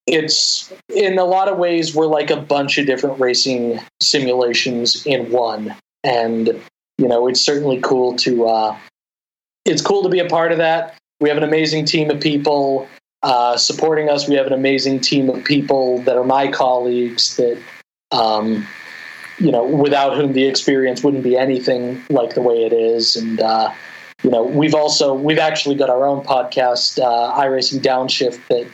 [0.09, 5.31] it's in a lot of ways we're like a bunch of different racing simulations in
[5.31, 5.75] one.
[6.03, 6.49] And
[6.97, 8.77] you know it's certainly cool to uh
[9.65, 10.97] it's cool to be a part of that.
[11.21, 12.89] We have an amazing team of people
[13.23, 14.29] uh supporting us.
[14.29, 17.61] We have an amazing team of people that are my colleagues that
[18.11, 18.67] um
[19.39, 23.17] you know without whom the experience wouldn't be anything like the way it is.
[23.17, 23.73] And uh
[24.23, 28.67] you know we've also we've actually got our own podcast uh iRacing Downshift that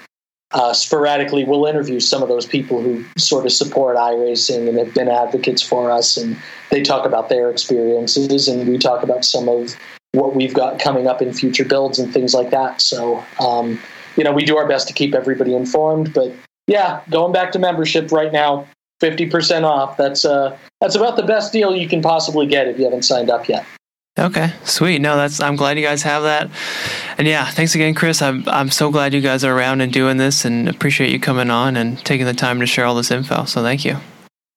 [0.54, 4.94] uh, sporadically we'll interview some of those people who sort of support iRacing and have
[4.94, 6.36] been advocates for us, and
[6.70, 9.76] they talk about their experiences, and we talk about some of
[10.12, 12.80] what we've got coming up in future builds and things like that.
[12.80, 13.80] So, um,
[14.16, 16.14] you know, we do our best to keep everybody informed.
[16.14, 16.32] But
[16.68, 18.66] yeah, going back to membership right now,
[19.00, 19.96] fifty percent off.
[19.96, 23.28] That's uh, that's about the best deal you can possibly get if you haven't signed
[23.28, 23.66] up yet.
[24.16, 25.00] Okay, sweet.
[25.00, 26.48] No, that's I'm glad you guys have that.
[27.18, 28.22] And yeah, thanks again, Chris.
[28.22, 31.50] I'm I'm so glad you guys are around and doing this, and appreciate you coming
[31.50, 33.44] on and taking the time to share all this info.
[33.44, 33.96] So thank you.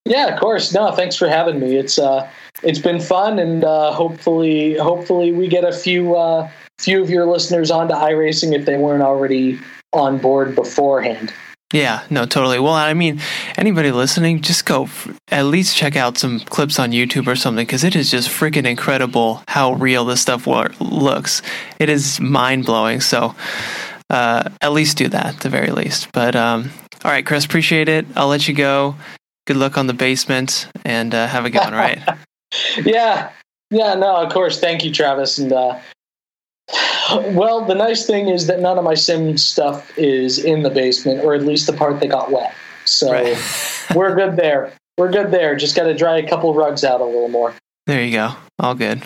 [0.04, 0.72] Yeah, of course.
[0.72, 1.76] No, thanks for having me.
[1.76, 2.30] It's uh,
[2.62, 6.48] it's been fun, and uh, hopefully, hopefully, we get a few uh,
[6.78, 9.58] few of your listeners onto iRacing if they weren't already
[9.92, 11.32] on board beforehand.
[11.72, 12.58] Yeah, no, totally.
[12.58, 13.20] Well, I mean,
[13.58, 17.66] anybody listening, just go f- at least check out some clips on YouTube or something
[17.66, 21.42] because it is just freaking incredible how real this stuff wa- looks.
[21.78, 23.00] It is mind blowing.
[23.02, 23.34] So,
[24.08, 26.10] uh, at least do that at the very least.
[26.12, 26.70] But um,
[27.04, 28.06] all right, Chris, appreciate it.
[28.16, 28.94] I'll let you go.
[29.46, 31.74] Good luck on the basement and uh, have a good one.
[31.74, 32.00] Right.
[32.82, 33.30] Yeah,
[33.70, 33.92] yeah.
[33.92, 34.58] No, of course.
[34.58, 35.36] Thank you, Travis.
[35.36, 35.78] And uh,
[37.32, 41.24] well, the nice thing is that none of my sim stuff is in the basement,
[41.24, 42.54] or at least the part that got wet.
[42.84, 43.36] So Right.
[43.94, 44.72] we're good there.
[44.96, 45.56] We're good there.
[45.56, 47.54] Just got to dry a couple rugs out a little more.
[47.86, 48.34] There you go.
[48.58, 49.02] All good.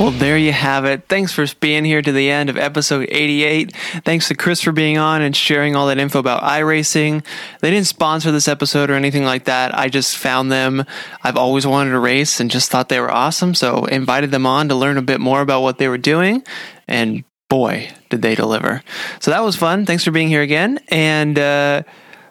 [0.00, 1.08] Well, there you have it.
[1.08, 3.76] Thanks for being here to the end of episode 88.
[4.02, 7.22] Thanks to Chris for being on and sharing all that info about iRacing.
[7.60, 9.76] They didn't sponsor this episode or anything like that.
[9.76, 10.86] I just found them.
[11.22, 13.54] I've always wanted to race and just thought they were awesome.
[13.54, 16.44] So invited them on to learn a bit more about what they were doing.
[16.88, 18.82] And boy, did they deliver.
[19.20, 19.84] So that was fun.
[19.84, 20.80] Thanks for being here again.
[20.88, 21.82] And, uh,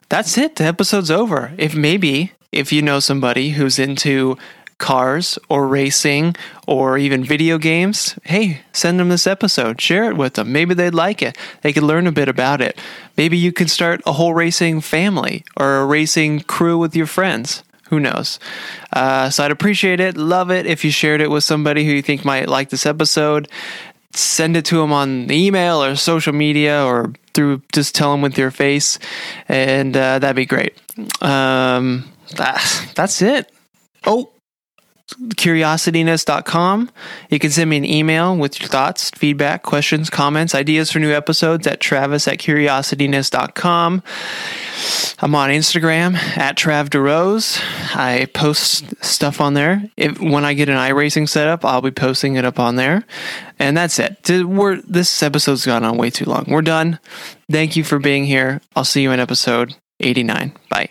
[0.10, 0.56] that's it.
[0.56, 1.54] The episode's over.
[1.56, 4.38] If maybe if you know somebody who's into
[4.80, 6.36] cars or racing
[6.68, 9.80] or even video games, hey, send them this episode.
[9.80, 10.52] Share it with them.
[10.52, 11.38] Maybe they'd like it.
[11.62, 12.80] They could learn a bit about it.
[13.16, 17.64] Maybe you can start a whole racing family or a racing crew with your friends.
[17.90, 18.40] Who knows?
[18.94, 22.02] Uh, so I'd appreciate it, love it if you shared it with somebody who you
[22.02, 23.50] think might like this episode
[24.12, 28.38] send it to them on email or social media or through just tell them with
[28.38, 28.98] your face
[29.48, 30.76] and uh, that'd be great
[31.22, 33.52] um, that, that's it
[34.06, 34.30] oh
[35.36, 36.90] curiosityness.com
[37.30, 41.12] you can send me an email with your thoughts feedback questions comments ideas for new
[41.12, 44.04] episodes at travis at curiosityness.com
[45.22, 47.62] I'm on Instagram at Trav DeRose.
[47.96, 49.84] I post stuff on there.
[49.98, 53.04] If when I get an iRacing setup, I'll be posting it up on there.
[53.58, 54.30] And that's it.
[54.30, 56.46] We're, this episode's gone on way too long.
[56.48, 57.00] We're done.
[57.52, 58.62] Thank you for being here.
[58.76, 60.54] I'll see you in episode 89.
[60.70, 60.90] Bye.